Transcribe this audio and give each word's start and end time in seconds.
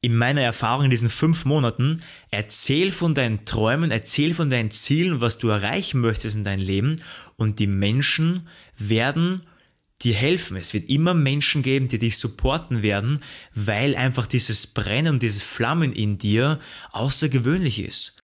in 0.00 0.16
meiner 0.16 0.42
Erfahrung 0.42 0.84
in 0.84 0.90
diesen 0.90 1.08
fünf 1.08 1.44
Monaten, 1.44 2.02
erzähl 2.30 2.90
von 2.90 3.14
deinen 3.14 3.44
Träumen, 3.44 3.90
erzähl 3.90 4.32
von 4.32 4.48
deinen 4.48 4.70
Zielen, 4.70 5.20
was 5.20 5.38
du 5.38 5.48
erreichen 5.48 6.00
möchtest 6.00 6.36
in 6.36 6.44
deinem 6.44 6.64
Leben 6.64 6.96
und 7.36 7.58
die 7.58 7.66
Menschen 7.66 8.48
werden 8.76 9.42
dir 10.02 10.14
helfen. 10.14 10.56
Es 10.56 10.72
wird 10.72 10.88
immer 10.88 11.14
Menschen 11.14 11.62
geben, 11.62 11.88
die 11.88 11.98
dich 11.98 12.18
supporten 12.18 12.82
werden, 12.82 13.20
weil 13.54 13.96
einfach 13.96 14.26
dieses 14.26 14.68
Brennen 14.68 15.18
dieses 15.18 15.42
Flammen 15.42 15.92
in 15.92 16.18
dir 16.18 16.60
außergewöhnlich 16.92 17.80
ist. 17.80 18.17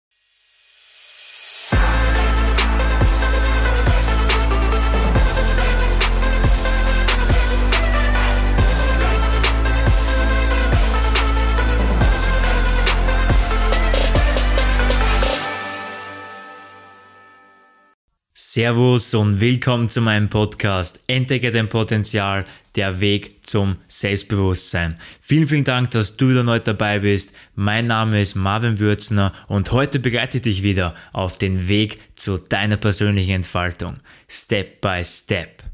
Servus 18.54 19.14
und 19.14 19.40
willkommen 19.40 19.90
zu 19.90 20.00
meinem 20.00 20.28
Podcast 20.28 21.02
Entdecke 21.08 21.50
dein 21.50 21.68
Potenzial, 21.68 22.44
der 22.76 23.00
Weg 23.00 23.44
zum 23.44 23.78
Selbstbewusstsein. 23.88 24.96
Vielen, 25.20 25.48
vielen 25.48 25.64
Dank, 25.64 25.90
dass 25.90 26.16
du 26.16 26.30
wieder 26.30 26.44
neu 26.44 26.60
dabei 26.60 27.00
bist. 27.00 27.34
Mein 27.56 27.88
Name 27.88 28.20
ist 28.20 28.36
Marvin 28.36 28.78
Würzner 28.78 29.32
und 29.48 29.72
heute 29.72 29.98
begleite 29.98 30.36
ich 30.36 30.42
dich 30.42 30.62
wieder 30.62 30.94
auf 31.12 31.36
den 31.36 31.66
Weg 31.66 31.98
zu 32.14 32.38
deiner 32.38 32.76
persönlichen 32.76 33.32
Entfaltung. 33.32 33.96
Step 34.28 34.80
by 34.80 35.02
Step. 35.02 35.64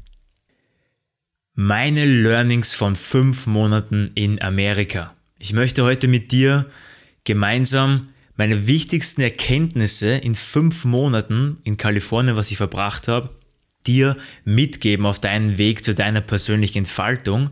Meine 1.53 2.05
Learnings 2.05 2.73
von 2.73 2.95
fünf 2.95 3.45
Monaten 3.45 4.09
in 4.15 4.41
Amerika. 4.41 5.13
Ich 5.37 5.53
möchte 5.53 5.83
heute 5.83 6.07
mit 6.07 6.31
dir 6.31 6.65
gemeinsam 7.25 8.07
meine 8.41 8.65
wichtigsten 8.65 9.21
Erkenntnisse 9.21 10.15
in 10.15 10.33
fünf 10.33 10.83
Monaten 10.83 11.59
in 11.63 11.77
Kalifornien, 11.77 12.35
was 12.35 12.49
ich 12.49 12.57
verbracht 12.57 13.07
habe, 13.07 13.29
dir 13.85 14.17
mitgeben 14.45 15.05
auf 15.05 15.19
deinen 15.19 15.59
Weg 15.59 15.85
zu 15.85 15.93
deiner 15.93 16.21
persönlichen 16.21 16.79
Entfaltung. 16.79 17.51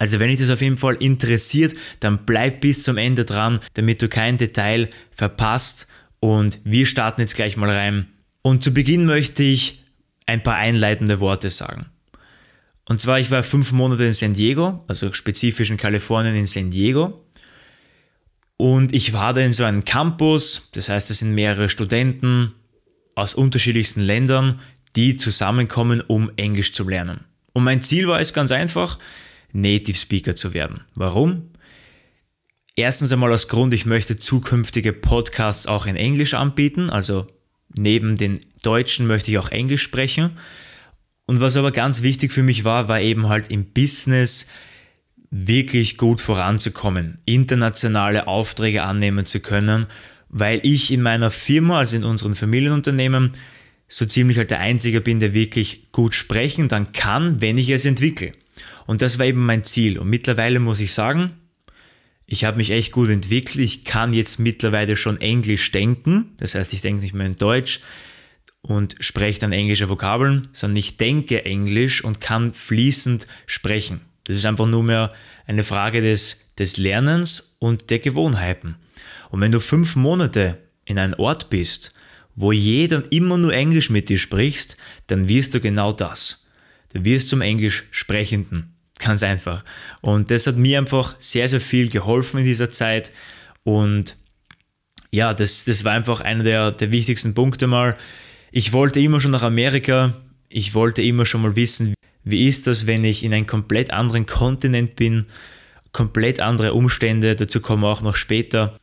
Also 0.00 0.18
wenn 0.18 0.30
dich 0.30 0.40
das 0.40 0.50
auf 0.50 0.62
jeden 0.62 0.78
Fall 0.78 0.96
interessiert, 0.96 1.76
dann 2.00 2.26
bleib 2.26 2.60
bis 2.60 2.82
zum 2.82 2.96
Ende 2.96 3.24
dran, 3.24 3.60
damit 3.74 4.02
du 4.02 4.08
kein 4.08 4.36
Detail 4.36 4.90
verpasst. 5.12 5.86
Und 6.18 6.58
wir 6.64 6.84
starten 6.84 7.20
jetzt 7.20 7.36
gleich 7.36 7.56
mal 7.56 7.70
rein. 7.70 8.08
Und 8.42 8.64
zu 8.64 8.74
Beginn 8.74 9.04
möchte 9.04 9.44
ich 9.44 9.84
ein 10.26 10.42
paar 10.42 10.56
einleitende 10.56 11.20
Worte 11.20 11.50
sagen. 11.50 11.86
Und 12.84 13.00
zwar, 13.00 13.20
ich 13.20 13.30
war 13.30 13.44
fünf 13.44 13.70
Monate 13.70 14.06
in 14.06 14.12
San 14.12 14.34
Diego, 14.34 14.84
also 14.88 15.12
spezifisch 15.12 15.70
in 15.70 15.76
Kalifornien 15.76 16.34
in 16.34 16.46
San 16.46 16.72
Diego. 16.72 17.22
Und 18.56 18.94
ich 18.94 19.12
war 19.12 19.34
da 19.34 19.40
in 19.42 19.52
so 19.52 19.64
einem 19.64 19.84
Campus, 19.84 20.70
das 20.72 20.88
heißt, 20.88 21.10
es 21.10 21.18
sind 21.18 21.34
mehrere 21.34 21.68
Studenten 21.68 22.52
aus 23.14 23.34
unterschiedlichsten 23.34 24.00
Ländern, 24.00 24.60
die 24.94 25.16
zusammenkommen, 25.16 26.00
um 26.00 26.30
Englisch 26.36 26.72
zu 26.72 26.88
lernen. 26.88 27.24
Und 27.52 27.64
mein 27.64 27.82
Ziel 27.82 28.08
war 28.08 28.20
es 28.20 28.32
ganz 28.32 28.52
einfach, 28.52 28.98
Native 29.52 29.96
Speaker 29.96 30.36
zu 30.36 30.54
werden. 30.54 30.80
Warum? 30.94 31.50
Erstens 32.76 33.12
einmal 33.12 33.32
aus 33.32 33.48
Grund, 33.48 33.72
ich 33.72 33.86
möchte 33.86 34.16
zukünftige 34.16 34.92
Podcasts 34.92 35.66
auch 35.66 35.86
in 35.86 35.96
Englisch 35.96 36.34
anbieten, 36.34 36.90
also 36.90 37.26
neben 37.74 38.16
den 38.16 38.40
Deutschen 38.62 39.06
möchte 39.06 39.30
ich 39.30 39.38
auch 39.38 39.50
Englisch 39.50 39.82
sprechen. 39.82 40.32
Und 41.26 41.40
was 41.40 41.56
aber 41.56 41.72
ganz 41.72 42.02
wichtig 42.02 42.32
für 42.32 42.42
mich 42.42 42.64
war, 42.64 42.88
war 42.88 43.00
eben 43.00 43.28
halt 43.28 43.50
im 43.50 43.72
Business 43.72 44.46
wirklich 45.38 45.98
gut 45.98 46.20
voranzukommen, 46.20 47.18
internationale 47.26 48.26
Aufträge 48.26 48.82
annehmen 48.84 49.26
zu 49.26 49.40
können, 49.40 49.86
weil 50.28 50.60
ich 50.62 50.90
in 50.90 51.02
meiner 51.02 51.30
Firma, 51.30 51.78
also 51.78 51.96
in 51.96 52.04
unseren 52.04 52.34
Familienunternehmen, 52.34 53.32
so 53.88 54.06
ziemlich 54.06 54.38
halt 54.38 54.50
der 54.50 54.60
Einzige 54.60 55.00
bin, 55.00 55.20
der 55.20 55.34
wirklich 55.34 55.92
gut 55.92 56.14
sprechen 56.14 56.68
dann 56.68 56.92
kann, 56.92 57.40
wenn 57.40 57.58
ich 57.58 57.70
es 57.70 57.84
entwickle. 57.84 58.32
Und 58.86 59.02
das 59.02 59.18
war 59.18 59.26
eben 59.26 59.44
mein 59.44 59.64
Ziel. 59.64 59.98
Und 59.98 60.08
mittlerweile 60.08 60.58
muss 60.58 60.80
ich 60.80 60.92
sagen, 60.92 61.32
ich 62.26 62.44
habe 62.44 62.56
mich 62.56 62.70
echt 62.70 62.90
gut 62.90 63.10
entwickelt. 63.10 63.64
Ich 63.64 63.84
kann 63.84 64.12
jetzt 64.12 64.40
mittlerweile 64.40 64.96
schon 64.96 65.20
Englisch 65.20 65.70
denken. 65.70 66.34
Das 66.38 66.54
heißt, 66.54 66.72
ich 66.72 66.80
denke 66.80 67.02
nicht 67.02 67.14
mehr 67.14 67.26
in 67.26 67.36
Deutsch 67.36 67.80
und 68.62 68.96
spreche 68.98 69.38
dann 69.38 69.52
englische 69.52 69.88
Vokabeln, 69.88 70.42
sondern 70.52 70.78
ich 70.78 70.96
denke 70.96 71.44
Englisch 71.44 72.02
und 72.02 72.20
kann 72.20 72.52
fließend 72.52 73.28
sprechen. 73.46 74.00
Das 74.26 74.36
ist 74.36 74.44
einfach 74.44 74.66
nur 74.66 74.82
mehr 74.82 75.12
eine 75.46 75.64
Frage 75.64 76.02
des, 76.02 76.40
des 76.58 76.76
Lernens 76.76 77.56
und 77.58 77.90
der 77.90 78.00
Gewohnheiten. 78.00 78.76
Und 79.30 79.40
wenn 79.40 79.52
du 79.52 79.60
fünf 79.60 79.96
Monate 79.96 80.58
in 80.84 80.98
einem 80.98 81.14
Ort 81.14 81.48
bist, 81.48 81.92
wo 82.34 82.52
jeder 82.52 83.02
immer 83.10 83.38
nur 83.38 83.52
Englisch 83.52 83.88
mit 83.88 84.08
dir 84.08 84.18
sprichst, 84.18 84.76
dann 85.06 85.28
wirst 85.28 85.54
du 85.54 85.60
genau 85.60 85.92
das. 85.92 86.46
Du 86.92 87.04
wirst 87.04 87.28
zum 87.28 87.40
Englisch 87.40 87.84
Sprechenden. 87.90 88.74
Ganz 88.98 89.22
einfach. 89.22 89.64
Und 90.00 90.30
das 90.30 90.46
hat 90.46 90.56
mir 90.56 90.78
einfach 90.78 91.16
sehr, 91.18 91.48
sehr 91.48 91.60
viel 91.60 91.90
geholfen 91.90 92.40
in 92.40 92.46
dieser 92.46 92.70
Zeit. 92.70 93.12
Und 93.62 94.16
ja, 95.10 95.34
das, 95.34 95.64
das 95.64 95.84
war 95.84 95.92
einfach 95.92 96.20
einer 96.20 96.44
der, 96.44 96.72
der 96.72 96.92
wichtigsten 96.92 97.34
Punkte 97.34 97.66
mal. 97.66 97.96
Ich 98.52 98.72
wollte 98.72 99.00
immer 99.00 99.20
schon 99.20 99.30
nach 99.32 99.42
Amerika. 99.42 100.14
Ich 100.48 100.74
wollte 100.74 101.02
immer 101.02 101.26
schon 101.26 101.42
mal 101.42 101.56
wissen, 101.56 101.94
wie 102.26 102.48
ist 102.48 102.66
das, 102.66 102.88
wenn 102.88 103.04
ich 103.04 103.22
in 103.22 103.32
einem 103.32 103.46
komplett 103.46 103.92
anderen 103.92 104.26
Kontinent 104.26 104.96
bin, 104.96 105.26
komplett 105.92 106.40
andere 106.40 106.74
Umstände, 106.74 107.36
dazu 107.36 107.60
kommen 107.60 107.84
wir 107.84 107.88
auch 107.88 108.02
noch 108.02 108.16
später. 108.16 108.76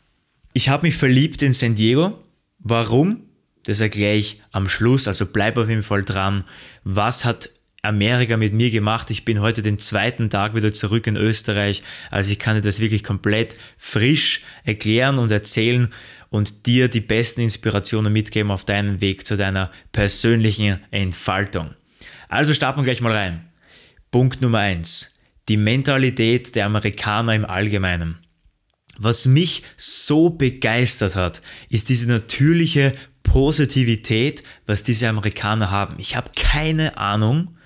Ich 0.54 0.70
habe 0.70 0.88
mich 0.88 0.96
verliebt 0.96 1.42
in 1.42 1.52
San 1.52 1.76
Diego. 1.76 2.18
Warum? 2.60 3.20
Das 3.64 3.82
erkläre 3.82 4.16
ich 4.16 4.40
am 4.52 4.70
Schluss, 4.70 5.10
also 5.10 5.26
bleib 5.26 5.58
auf 5.58 5.68
jeden 5.68 5.84
Fall 5.84 6.04
dran. 6.04 6.46
Was 6.86 7.26
hat 7.26 7.50
Amerika 7.82 8.38
mit 8.38 8.54
mir 8.54 8.72
gemacht? 8.72 9.12
Ich 9.12 9.26
bin 9.26 9.42
heute 9.42 9.62
den 9.62 9.78
zweiten 9.78 10.30
Tag 10.30 10.56
wieder 10.56 10.74
zurück 10.74 11.06
in 11.08 11.18
Österreich, 11.18 11.84
also 12.12 12.32
ich 12.32 12.40
kann 12.40 12.56
dir 12.56 12.62
das 12.62 12.80
wirklich 12.80 13.04
komplett 13.04 13.58
frisch 13.78 14.42
erklären 14.64 15.20
und 15.20 15.32
erzählen 15.32 15.90
und 16.30 16.66
dir 16.66 16.88
die 16.88 17.02
besten 17.02 17.42
Inspirationen 17.42 18.14
mitgeben 18.14 18.52
auf 18.52 18.64
deinen 18.64 19.02
Weg 19.02 19.28
zu 19.28 19.36
deiner 19.36 19.70
persönlichen 19.92 20.80
Entfaltung. 20.92 21.72
Also 22.34 22.56
starten 22.56 22.80
wir 22.80 22.86
gleich 22.86 23.02
mal 23.02 23.12
rein. 23.12 23.48
Punkt 24.10 24.42
Nummer 24.42 24.60
eins: 24.60 25.20
Die 25.50 25.58
Mentalität 25.58 26.56
der 26.56 26.66
Amerikaner 26.66 27.36
im 27.36 27.46
Allgemeinen. 27.46 28.18
Was 28.98 29.26
mich 29.26 29.64
so 29.78 30.32
begeistert 30.32 31.16
hat, 31.16 31.42
ist 31.70 31.90
diese 31.90 32.08
natürliche 32.08 32.92
Positivität, 33.22 34.44
was 34.66 34.84
diese 34.84 35.10
Amerikaner 35.10 35.70
haben. 35.70 35.96
Ich 36.00 36.16
habe 36.16 36.32
keine 36.36 36.98
Ahnung, 36.98 37.58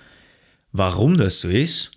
warum 0.74 1.16
das 1.16 1.40
so 1.42 1.50
ist, 1.50 1.92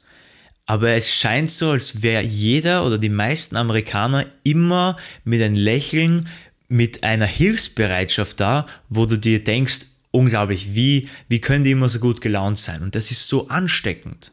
aber 0.67 0.91
es 0.91 1.13
scheint 1.13 1.51
so, 1.51 1.71
als 1.71 2.03
wäre 2.03 2.23
jeder 2.23 2.87
oder 2.87 2.99
die 2.99 3.09
meisten 3.09 3.57
Amerikaner 3.57 4.27
immer 4.45 4.97
mit 5.25 5.43
einem 5.43 5.57
Lächeln, 5.57 6.29
mit 6.69 7.03
einer 7.03 7.27
Hilfsbereitschaft 7.27 8.39
da, 8.39 8.67
wo 8.89 9.07
du 9.07 9.19
dir 9.19 9.43
denkst, 9.43 9.87
unglaublich, 10.11 10.75
wie, 10.75 11.09
wie 11.29 11.41
können 11.41 11.65
die 11.65 11.71
immer 11.71 11.89
so 11.89 11.99
gut 11.99 12.21
gelaunt 12.21 12.59
sein? 12.59 12.83
Und 12.83 12.95
das 12.95 13.11
ist 13.11 13.29
so 13.29 13.49
ansteckend. 13.49 14.33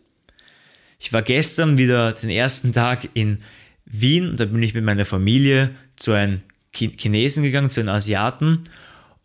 Ich 1.00 1.14
war 1.14 1.22
gestern 1.22 1.78
wieder 1.78 2.14
den 2.14 2.30
ersten 2.30 2.74
Tag 2.74 3.10
in 3.14 3.40
Wien, 3.86 4.36
da 4.36 4.46
bin 4.46 4.64
ich 4.64 4.74
mit 4.74 4.84
meiner 4.84 5.06
Familie 5.06 5.72
zu 5.96 6.12
einem 6.12 6.42
Chinesen 6.74 7.44
gegangen, 7.44 7.70
zu 7.70 7.80
einem 7.80 7.90
Asiaten 7.90 8.64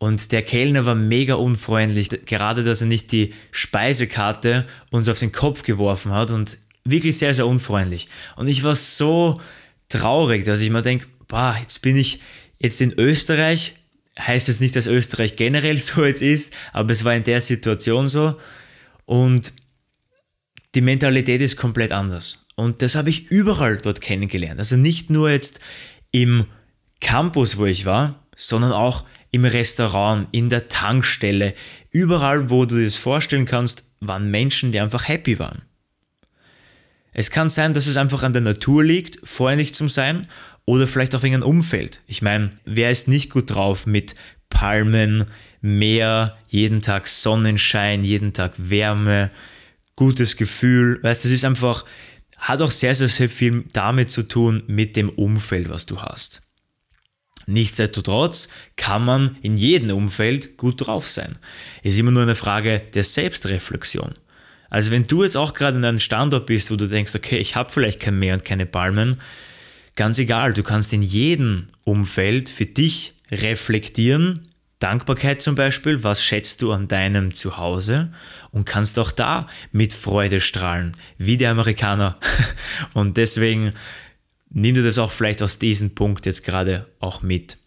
und 0.03 0.33
der 0.33 0.41
Kellner 0.41 0.85
war 0.85 0.95
mega 0.95 1.35
unfreundlich, 1.35 2.09
gerade 2.25 2.65
dass 2.65 2.81
er 2.81 2.87
nicht 2.87 3.13
die 3.13 3.33
Speisekarte 3.51 4.65
uns 4.91 5.07
auf 5.07 5.19
den 5.19 5.31
Kopf 5.31 5.63
geworfen 5.63 6.11
hat 6.11 6.29
und 6.29 6.57
wirklich 6.83 7.17
sehr, 7.17 7.33
sehr 7.33 7.47
unfreundlich. 7.47 8.09
Und 8.35 8.49
ich 8.49 8.63
war 8.63 8.75
so 8.75 9.39
traurig, 9.87 10.43
dass 10.43 10.59
ich 10.59 10.69
mir 10.71 10.81
denke, 10.81 11.05
jetzt 11.57 11.81
bin 11.81 11.95
ich 11.95 12.19
jetzt 12.59 12.81
in 12.81 12.93
Österreich, 12.99 13.75
heißt 14.19 14.47
jetzt 14.47 14.61
nicht, 14.61 14.75
dass 14.75 14.87
Österreich 14.87 15.35
generell 15.35 15.77
so 15.79 16.05
jetzt 16.05 16.21
ist, 16.21 16.53
aber 16.71 16.91
es 16.91 17.03
war 17.03 17.15
in 17.15 17.23
der 17.23 17.41
Situation 17.41 18.07
so. 18.07 18.37
Und 19.05 19.53
die 20.75 20.81
Mentalität 20.81 21.41
ist 21.41 21.57
komplett 21.57 21.91
anders. 21.91 22.47
Und 22.55 22.81
das 22.81 22.95
habe 22.95 23.09
ich 23.09 23.29
überall 23.31 23.77
dort 23.77 24.01
kennengelernt. 24.01 24.59
Also 24.59 24.75
nicht 24.75 25.09
nur 25.09 25.29
jetzt 25.29 25.59
im 26.11 26.45
Campus, 26.99 27.57
wo 27.57 27.65
ich 27.65 27.85
war, 27.85 28.23
sondern 28.35 28.71
auch 28.71 29.03
im 29.31 29.45
Restaurant, 29.45 30.27
in 30.31 30.49
der 30.49 30.67
Tankstelle, 30.67 31.53
überall, 31.91 32.49
wo 32.49 32.65
du 32.65 32.75
dir 32.75 32.85
das 32.85 32.95
vorstellen 32.95 33.45
kannst, 33.45 33.83
waren 33.99 34.29
Menschen, 34.29 34.71
die 34.71 34.79
einfach 34.79 35.07
happy 35.07 35.39
waren. 35.39 35.63
Es 37.13 37.29
kann 37.29 37.49
sein, 37.49 37.73
dass 37.73 37.87
es 37.87 37.97
einfach 37.97 38.23
an 38.23 38.33
der 38.33 38.41
Natur 38.41 38.83
liegt, 38.83 39.27
freundlich 39.27 39.73
zu 39.73 39.87
sein 39.87 40.21
oder 40.65 40.87
vielleicht 40.87 41.15
auch 41.15 41.23
wegen 41.23 41.35
einem 41.35 41.43
Umfeld. 41.43 42.01
Ich 42.07 42.21
meine, 42.21 42.49
wer 42.65 42.91
ist 42.91 43.07
nicht 43.07 43.29
gut 43.29 43.53
drauf 43.53 43.85
mit 43.85 44.15
Palmen, 44.49 45.25
Meer, 45.61 46.37
jeden 46.47 46.81
Tag 46.81 47.07
Sonnenschein, 47.07 48.03
jeden 48.03 48.33
Tag 48.33 48.53
Wärme, 48.57 49.31
gutes 49.95 50.35
Gefühl. 50.35 50.99
Weißt, 51.01 51.23
das 51.23 51.31
ist 51.31 51.45
einfach 51.45 51.85
hat 52.43 52.61
auch 52.61 52.71
sehr, 52.71 52.93
sehr, 52.93 53.07
sehr 53.07 53.29
viel 53.29 53.63
damit 53.71 54.09
zu 54.09 54.23
tun 54.23 54.63
mit 54.67 54.97
dem 54.97 55.07
Umfeld, 55.07 55.69
was 55.69 55.85
du 55.85 56.01
hast. 56.01 56.41
Nichtsdestotrotz 57.45 58.49
kann 58.75 59.05
man 59.05 59.37
in 59.41 59.55
jedem 59.55 59.95
Umfeld 59.95 60.57
gut 60.57 60.85
drauf 60.85 61.07
sein. 61.07 61.37
Es 61.83 61.93
ist 61.93 61.99
immer 61.99 62.11
nur 62.11 62.23
eine 62.23 62.35
Frage 62.35 62.81
der 62.93 63.05
Selbstreflexion. 63.05 64.11
Also 64.69 64.91
wenn 64.91 65.07
du 65.07 65.23
jetzt 65.23 65.37
auch 65.37 65.53
gerade 65.53 65.77
in 65.77 65.85
einem 65.85 65.99
Standort 65.99 66.45
bist, 66.45 66.69
wo 66.69 66.75
du 66.75 66.87
denkst, 66.87 67.15
okay, 67.15 67.37
ich 67.37 67.55
habe 67.55 67.71
vielleicht 67.71 68.01
kein 68.01 68.19
Meer 68.19 68.33
und 68.33 68.45
keine 68.45 68.65
Palmen, 68.65 69.21
ganz 69.95 70.19
egal, 70.19 70.53
du 70.53 70.63
kannst 70.63 70.93
in 70.93 71.01
jedem 71.01 71.67
Umfeld 71.83 72.49
für 72.49 72.65
dich 72.65 73.15
reflektieren, 73.31 74.39
Dankbarkeit 74.83 75.41
zum 75.41 75.55
Beispiel, 75.55 76.03
was 76.03 76.21
schätzt 76.21 76.61
du 76.61 76.73
an 76.73 76.89
deinem 76.89 77.33
Zuhause 77.33 78.11
und 78.51 78.65
kannst 78.65 78.99
auch 78.99 79.11
da 79.11 79.47
mit 79.71 79.93
Freude 79.93 80.41
strahlen, 80.41 80.91
wie 81.17 81.37
die 81.37 81.47
Amerikaner. 81.47 82.17
Und 82.93 83.15
deswegen 83.15 83.71
nimm 84.49 84.75
dir 84.75 84.83
das 84.83 84.97
auch 84.97 85.13
vielleicht 85.13 85.41
aus 85.41 85.57
diesem 85.57 85.95
Punkt 85.95 86.25
jetzt 86.25 86.43
gerade 86.43 86.85
auch 86.99 87.21
mit. 87.21 87.57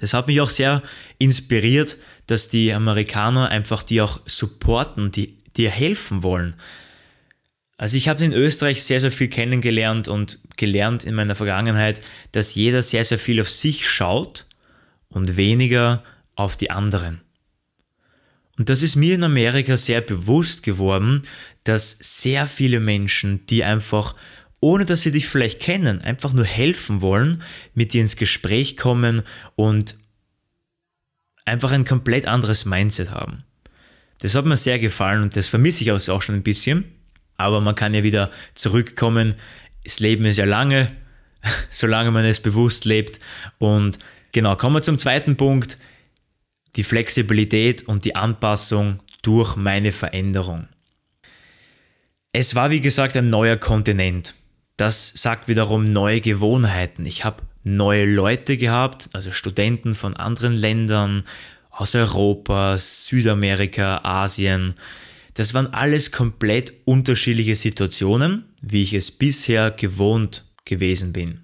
Das 0.00 0.14
hat 0.14 0.26
mich 0.26 0.40
auch 0.40 0.50
sehr 0.50 0.82
inspiriert, 1.18 1.96
dass 2.26 2.48
die 2.48 2.72
Amerikaner 2.72 3.50
einfach 3.50 3.84
die 3.84 4.00
auch 4.00 4.18
supporten, 4.26 5.12
die 5.12 5.36
dir 5.56 5.70
helfen 5.70 6.24
wollen. 6.24 6.56
Also 7.82 7.96
ich 7.96 8.06
habe 8.06 8.24
in 8.24 8.32
Österreich 8.32 8.84
sehr, 8.84 9.00
sehr 9.00 9.10
viel 9.10 9.26
kennengelernt 9.26 10.06
und 10.06 10.38
gelernt 10.56 11.02
in 11.02 11.16
meiner 11.16 11.34
Vergangenheit, 11.34 12.00
dass 12.30 12.54
jeder 12.54 12.80
sehr, 12.80 13.04
sehr 13.04 13.18
viel 13.18 13.40
auf 13.40 13.50
sich 13.50 13.90
schaut 13.90 14.46
und 15.08 15.36
weniger 15.36 16.04
auf 16.36 16.56
die 16.56 16.70
anderen. 16.70 17.22
Und 18.56 18.68
das 18.68 18.84
ist 18.84 18.94
mir 18.94 19.16
in 19.16 19.24
Amerika 19.24 19.76
sehr 19.76 20.00
bewusst 20.00 20.62
geworden, 20.62 21.22
dass 21.64 21.98
sehr 21.98 22.46
viele 22.46 22.78
Menschen, 22.78 23.46
die 23.46 23.64
einfach, 23.64 24.14
ohne 24.60 24.84
dass 24.84 25.02
sie 25.02 25.10
dich 25.10 25.26
vielleicht 25.26 25.58
kennen, 25.58 26.00
einfach 26.00 26.32
nur 26.32 26.44
helfen 26.44 27.00
wollen, 27.00 27.42
mit 27.74 27.94
dir 27.94 28.02
ins 28.02 28.14
Gespräch 28.14 28.76
kommen 28.76 29.24
und 29.56 29.96
einfach 31.46 31.72
ein 31.72 31.84
komplett 31.84 32.26
anderes 32.26 32.64
Mindset 32.64 33.10
haben. 33.10 33.42
Das 34.20 34.36
hat 34.36 34.44
mir 34.44 34.56
sehr 34.56 34.78
gefallen 34.78 35.24
und 35.24 35.36
das 35.36 35.48
vermisse 35.48 35.82
ich 35.82 35.90
auch 35.90 36.22
schon 36.22 36.36
ein 36.36 36.44
bisschen. 36.44 37.01
Aber 37.36 37.60
man 37.60 37.74
kann 37.74 37.94
ja 37.94 38.02
wieder 38.02 38.30
zurückkommen. 38.54 39.34
Das 39.84 40.00
Leben 40.00 40.24
ist 40.24 40.36
ja 40.36 40.44
lange, 40.44 40.88
solange 41.70 42.10
man 42.10 42.24
es 42.24 42.40
bewusst 42.40 42.84
lebt. 42.84 43.20
Und 43.58 43.98
genau, 44.32 44.56
kommen 44.56 44.76
wir 44.76 44.82
zum 44.82 44.98
zweiten 44.98 45.36
Punkt 45.36 45.78
die 46.76 46.84
Flexibilität 46.84 47.86
und 47.86 48.04
die 48.04 48.16
Anpassung 48.16 48.98
durch 49.22 49.56
meine 49.56 49.92
Veränderung. 49.92 50.68
Es 52.32 52.54
war 52.54 52.70
wie 52.70 52.80
gesagt 52.80 53.16
ein 53.16 53.28
neuer 53.28 53.56
Kontinent. 53.56 54.34
Das 54.78 55.12
sagt 55.14 55.48
wiederum 55.48 55.84
neue 55.84 56.20
Gewohnheiten. 56.20 57.04
Ich 57.04 57.24
habe 57.24 57.42
neue 57.62 58.06
Leute 58.06 58.56
gehabt, 58.56 59.10
also 59.12 59.30
Studenten 59.32 59.94
von 59.94 60.16
anderen 60.16 60.54
Ländern, 60.54 61.24
aus 61.70 61.94
Europa, 61.94 62.76
Südamerika, 62.78 64.00
Asien. 64.02 64.74
Das 65.34 65.54
waren 65.54 65.72
alles 65.72 66.12
komplett 66.12 66.72
unterschiedliche 66.84 67.56
Situationen, 67.56 68.44
wie 68.60 68.82
ich 68.82 68.94
es 68.94 69.10
bisher 69.10 69.70
gewohnt 69.70 70.52
gewesen 70.64 71.12
bin. 71.12 71.40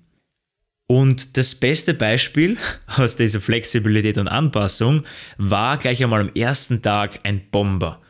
Und 0.86 1.36
das 1.36 1.54
beste 1.54 1.94
Beispiel 1.94 2.56
aus 2.86 3.16
dieser 3.16 3.40
Flexibilität 3.40 4.18
und 4.18 4.28
Anpassung 4.28 5.04
war 5.36 5.76
gleich 5.76 6.02
einmal 6.02 6.22
am 6.22 6.32
ersten 6.34 6.82
Tag 6.82 7.20
ein 7.24 7.50
Bomber. 7.50 8.00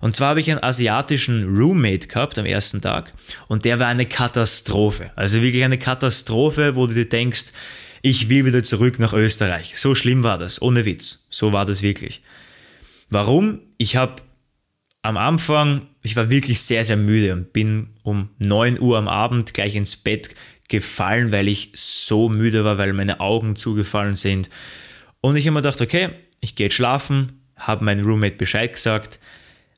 Und 0.00 0.16
zwar 0.16 0.30
habe 0.30 0.40
ich 0.40 0.50
einen 0.50 0.62
asiatischen 0.62 1.44
Roommate 1.44 2.08
gehabt 2.08 2.38
am 2.38 2.46
ersten 2.46 2.80
Tag 2.80 3.12
und 3.48 3.64
der 3.66 3.78
war 3.78 3.88
eine 3.88 4.06
Katastrophe. 4.06 5.10
Also 5.14 5.42
wirklich 5.42 5.62
eine 5.62 5.78
Katastrophe, 5.78 6.74
wo 6.74 6.86
du 6.86 6.94
dir 6.94 7.08
denkst, 7.08 7.52
ich 8.00 8.30
will 8.30 8.46
wieder 8.46 8.62
zurück 8.62 8.98
nach 8.98 9.12
Österreich. 9.12 9.78
So 9.78 9.94
schlimm 9.94 10.22
war 10.22 10.38
das, 10.38 10.62
ohne 10.62 10.86
Witz. 10.86 11.26
So 11.28 11.52
war 11.52 11.66
das 11.66 11.82
wirklich. 11.82 12.22
Warum? 13.10 13.60
Ich 13.76 13.96
habe 13.96 14.22
am 15.02 15.16
Anfang, 15.16 15.86
ich 16.02 16.16
war 16.16 16.30
wirklich 16.30 16.60
sehr, 16.60 16.84
sehr 16.84 16.96
müde 16.96 17.32
und 17.32 17.52
bin 17.52 17.90
um 18.02 18.30
9 18.38 18.80
Uhr 18.80 18.98
am 18.98 19.08
Abend 19.08 19.54
gleich 19.54 19.74
ins 19.74 19.96
Bett 19.96 20.34
gefallen, 20.68 21.32
weil 21.32 21.48
ich 21.48 21.72
so 21.74 22.28
müde 22.28 22.64
war, 22.64 22.78
weil 22.78 22.92
meine 22.92 23.20
Augen 23.20 23.56
zugefallen 23.56 24.14
sind. 24.14 24.50
Und 25.20 25.36
ich 25.36 25.46
habe 25.46 25.54
mir 25.54 25.62
gedacht, 25.62 25.80
okay, 25.80 26.10
ich 26.40 26.54
gehe 26.54 26.66
jetzt 26.66 26.74
schlafen, 26.74 27.42
habe 27.56 27.84
meinem 27.84 28.06
Roommate 28.06 28.36
Bescheid 28.36 28.72
gesagt. 28.72 29.18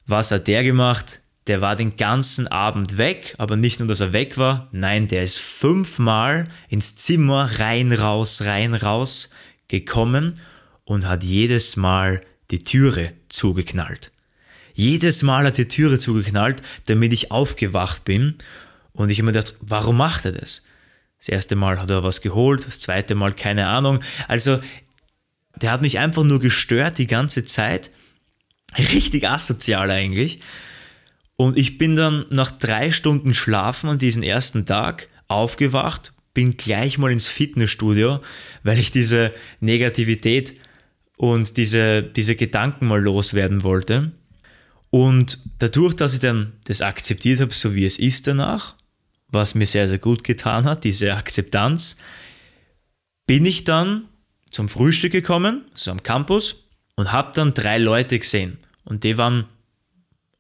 Was 0.07 0.31
hat 0.31 0.49
der 0.49 0.65
gemacht? 0.65 1.21
Der 1.49 1.61
war 1.61 1.75
den 1.75 1.97
ganzen 1.97 2.47
Abend 2.47 2.99
weg, 2.99 3.35
aber 3.39 3.57
nicht 3.57 3.81
nur, 3.81 3.89
dass 3.89 4.01
er 4.01 4.13
weg 4.13 4.39
war, 4.39 4.69
nein, 4.71 5.09
der 5.09 5.25
ist 5.25 5.39
fünfmal 5.39 6.47
ins 6.69 6.97
Zimmer 6.97 7.59
rein, 7.59 7.93
raus, 7.93 8.43
rein, 8.43 8.75
raus 8.75 9.31
gekommen 9.67 10.35
und 10.85 11.09
hat 11.09 11.25
jedes 11.25 11.77
Mal 11.77 12.21
die 12.53 12.61
Türe 12.61 13.13
zugeknallt. 13.29 14.13
Jedes 14.75 15.23
Mal 15.23 15.45
hat 15.45 15.59
die 15.59 15.69
Türe 15.69 15.99
zugeknallt, 15.99 16.63
damit 16.87 17.13
ich 17.13 17.31
aufgewacht 17.31 18.05
bin. 18.05 18.37
Und 18.93 19.11
ich 19.11 19.19
habe 19.19 19.27
mir 19.27 19.33
gedacht, 19.33 19.55
warum 19.61 19.97
macht 19.97 20.25
er 20.25 20.33
das? 20.33 20.65
Das 21.19 21.29
erste 21.29 21.57
Mal 21.57 21.81
hat 21.81 21.91
er 21.91 22.03
was 22.03 22.21
geholt, 22.21 22.67
das 22.67 22.79
zweite 22.79 23.15
Mal 23.15 23.33
keine 23.33 23.69
Ahnung. 23.69 24.01
Also 24.29 24.61
der 25.57 25.71
hat 25.71 25.83
mich 25.83 25.99
einfach 25.99 26.25
nur 26.25 26.41
gestört 26.41 26.99
die 26.99 27.07
ganze 27.07 27.45
Zeit. 27.45 27.91
Richtig 28.77 29.29
asozial 29.29 29.91
eigentlich. 29.91 30.41
Und 31.37 31.59
ich 31.59 31.79
bin 31.79 31.97
dann 31.97 32.27
nach 32.31 32.51
drei 32.51 32.91
Stunden 32.91 33.35
Schlafen 33.35 33.91
an 33.91 33.99
diesem 33.99 34.23
ersten 34.23 34.67
Tag 34.67 35.09
aufgewacht, 35.29 36.13
bin 36.35 36.57
gleich 36.57 36.99
mal 36.99 37.13
ins 37.13 37.27
Fitnessstudio, 37.27 38.21
weil 38.63 38.79
ich 38.79 38.91
diese 38.91 39.33
Negativität 39.61 40.55
und 41.17 41.57
diese, 41.57 42.03
diese 42.03 42.37
Gedanken 42.37 42.87
mal 42.87 43.01
loswerden 43.01 43.63
wollte. 43.63 44.13
Und 44.93 45.39
dadurch, 45.59 45.95
dass 45.95 46.13
ich 46.13 46.21
dann 46.21 46.53
das 46.65 46.83
akzeptiert 46.83 47.41
habe, 47.41 47.55
so 47.55 47.75
wie 47.75 47.87
es 47.87 47.99
ist 47.99 48.27
danach, 48.27 48.75
was 49.29 49.55
mir 49.55 49.65
sehr, 49.65 49.89
sehr 49.89 49.97
gut 49.97 50.23
getan 50.23 50.67
hat, 50.67 50.85
diese 50.85 51.15
Akzeptanz, 51.15 51.97
bin 53.27 53.47
ich 53.47 53.65
dann 53.65 54.05
zum 54.51 54.69
Frühstück 54.69 55.13
gekommen, 55.13 55.65
so 55.73 55.91
am 55.91 56.03
Campus, 56.03 56.69
und 56.95 57.11
habe 57.11 57.33
dann 57.35 57.55
drei 57.55 57.79
Leute 57.79 58.19
gesehen. 58.19 58.59
Und 58.85 59.03
die 59.03 59.17
waren 59.17 59.47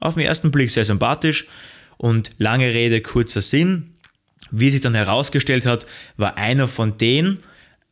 auf 0.00 0.14
den 0.14 0.26
ersten 0.26 0.50
Blick 0.50 0.70
sehr 0.70 0.84
sympathisch 0.84 1.48
und 1.96 2.32
lange 2.36 2.74
Rede, 2.74 3.00
kurzer 3.00 3.40
Sinn. 3.40 3.94
Wie 4.50 4.68
sich 4.68 4.82
dann 4.82 4.94
herausgestellt 4.94 5.64
hat, 5.64 5.86
war 6.18 6.36
einer 6.36 6.68
von 6.68 6.98
denen 6.98 7.42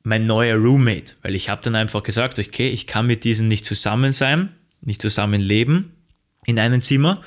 mein 0.03 0.27
neuer 0.27 0.59
Roommate, 0.59 1.15
weil 1.23 1.35
ich 1.35 1.49
habe 1.49 1.63
dann 1.63 1.75
einfach 1.75 2.03
gesagt, 2.03 2.39
okay, 2.39 2.69
ich 2.69 2.87
kann 2.87 3.07
mit 3.07 3.25
diesen 3.25 3.49
nicht 3.49 3.65
zusammen 3.65 4.13
sein, 4.13 4.51
nicht 4.83 5.01
zusammen 5.01 5.41
leben 5.41 5.95
in 6.47 6.59
einem 6.59 6.81
Zimmer. 6.81 7.23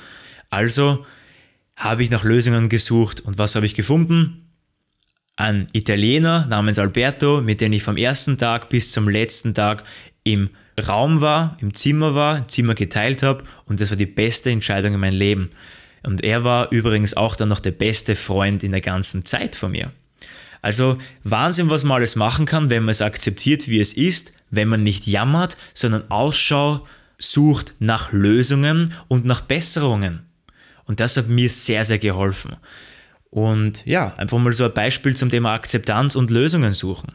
Also 0.50 1.04
habe 1.76 2.02
ich 2.02 2.10
nach 2.10 2.24
Lösungen 2.24 2.68
gesucht 2.68 3.20
und 3.20 3.38
was 3.38 3.54
habe 3.54 3.66
ich 3.66 3.74
gefunden? 3.74 4.52
Ein 5.36 5.66
Italiener 5.72 6.46
namens 6.46 6.78
Alberto, 6.78 7.40
mit 7.40 7.60
dem 7.60 7.72
ich 7.72 7.82
vom 7.82 7.96
ersten 7.96 8.38
Tag 8.38 8.68
bis 8.68 8.92
zum 8.92 9.08
letzten 9.08 9.54
Tag 9.54 9.82
im 10.22 10.50
Raum 10.80 11.20
war, 11.20 11.56
im 11.60 11.74
Zimmer 11.74 12.14
war, 12.14 12.38
im 12.38 12.48
Zimmer 12.48 12.74
geteilt 12.74 13.22
habe 13.22 13.44
und 13.64 13.80
das 13.80 13.90
war 13.90 13.96
die 13.96 14.06
beste 14.06 14.50
Entscheidung 14.50 14.94
in 14.94 15.00
meinem 15.00 15.18
Leben. 15.18 15.50
Und 16.04 16.22
er 16.22 16.44
war 16.44 16.70
übrigens 16.70 17.14
auch 17.14 17.34
dann 17.34 17.48
noch 17.48 17.60
der 17.60 17.72
beste 17.72 18.14
Freund 18.14 18.62
in 18.62 18.72
der 18.72 18.80
ganzen 18.80 19.24
Zeit 19.24 19.56
von 19.56 19.72
mir. 19.72 19.90
Also 20.62 20.98
Wahnsinn, 21.24 21.70
was 21.70 21.84
man 21.84 21.96
alles 21.96 22.16
machen 22.16 22.46
kann, 22.46 22.70
wenn 22.70 22.84
man 22.84 22.92
es 22.92 23.02
akzeptiert, 23.02 23.68
wie 23.68 23.80
es 23.80 23.92
ist, 23.92 24.32
wenn 24.50 24.68
man 24.68 24.82
nicht 24.82 25.06
jammert, 25.06 25.56
sondern 25.74 26.10
Ausschau 26.10 26.86
sucht 27.18 27.74
nach 27.78 28.12
Lösungen 28.12 28.92
und 29.08 29.24
nach 29.24 29.40
Besserungen. 29.40 30.26
Und 30.84 31.00
das 31.00 31.16
hat 31.16 31.28
mir 31.28 31.48
sehr, 31.48 31.84
sehr 31.84 31.98
geholfen. 31.98 32.56
Und 33.30 33.84
ja, 33.86 34.14
einfach 34.16 34.38
mal 34.38 34.52
so 34.52 34.64
ein 34.64 34.74
Beispiel 34.74 35.16
zum 35.16 35.30
Thema 35.30 35.54
Akzeptanz 35.54 36.14
und 36.14 36.30
Lösungen 36.30 36.72
suchen. 36.72 37.14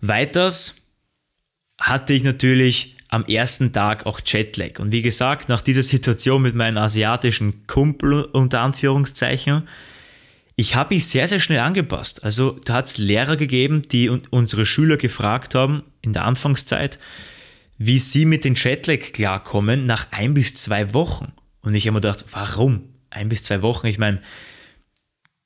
Weiters 0.00 0.76
hatte 1.80 2.12
ich 2.12 2.22
natürlich 2.22 2.96
am 3.08 3.24
ersten 3.24 3.72
Tag 3.72 4.06
auch 4.06 4.20
Jetlag. 4.24 4.78
Und 4.80 4.92
wie 4.92 5.02
gesagt, 5.02 5.48
nach 5.48 5.60
dieser 5.60 5.82
Situation 5.82 6.42
mit 6.42 6.54
meinem 6.54 6.78
asiatischen 6.78 7.66
Kumpel 7.66 8.24
unter 8.24 8.60
Anführungszeichen, 8.60 9.68
ich 10.56 10.74
habe 10.74 10.94
mich 10.94 11.06
sehr, 11.06 11.26
sehr 11.26 11.40
schnell 11.40 11.60
angepasst. 11.60 12.24
Also 12.24 12.58
da 12.64 12.74
hat 12.74 12.86
es 12.86 12.98
Lehrer 12.98 13.36
gegeben, 13.36 13.82
die 13.82 14.08
unsere 14.08 14.66
Schüler 14.66 14.96
gefragt 14.96 15.54
haben 15.54 15.82
in 16.02 16.12
der 16.12 16.24
Anfangszeit, 16.24 16.98
wie 17.78 17.98
sie 17.98 18.24
mit 18.24 18.44
dem 18.44 18.54
Jetlag 18.54 19.12
klarkommen 19.12 19.86
nach 19.86 20.12
ein 20.12 20.34
bis 20.34 20.54
zwei 20.54 20.94
Wochen. 20.94 21.32
Und 21.60 21.74
ich 21.74 21.86
habe 21.86 21.94
mir 21.94 22.00
gedacht, 22.00 22.24
warum? 22.30 22.88
Ein 23.10 23.28
bis 23.28 23.42
zwei 23.42 23.62
Wochen, 23.62 23.86
ich 23.86 23.98
meine, 23.98 24.20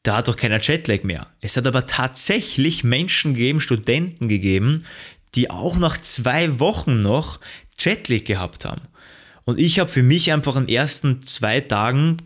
da 0.03 0.17
hat 0.17 0.29
doch 0.29 0.37
keiner 0.37 0.61
Jetlag 0.61 1.03
mehr. 1.03 1.27
Es 1.41 1.57
hat 1.57 1.67
aber 1.67 1.87
tatsächlich 1.87 2.85
Menschen 2.85 3.35
gegeben, 3.35 3.61
Studenten 3.61 4.29
gegeben, 4.29 4.85
die 5.35 5.51
auch 5.51 5.77
nach 5.77 5.99
zwei 5.99 6.59
Wochen 6.59 7.03
noch 7.03 7.41
Jetlag 7.79 8.25
gehabt 8.25 8.65
haben. 8.65 8.83
Und 9.45 9.59
ich 9.59 9.79
habe 9.79 9.91
für 9.91 10.03
mich 10.03 10.33
einfach 10.33 10.57
in 10.57 10.67
den 10.67 10.75
ersten 10.75 11.27
zwei 11.27 11.61
Tagen 11.61 12.19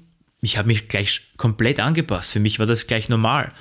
ich 0.42 0.59
habe 0.59 0.66
mich 0.66 0.88
gleich 0.88 1.23
komplett 1.37 1.78
angepasst. 1.80 2.32
Für 2.32 2.40
mich 2.40 2.59
war 2.59 2.66
das 2.66 2.88
gleich 2.88 3.09
normal. 3.09 3.52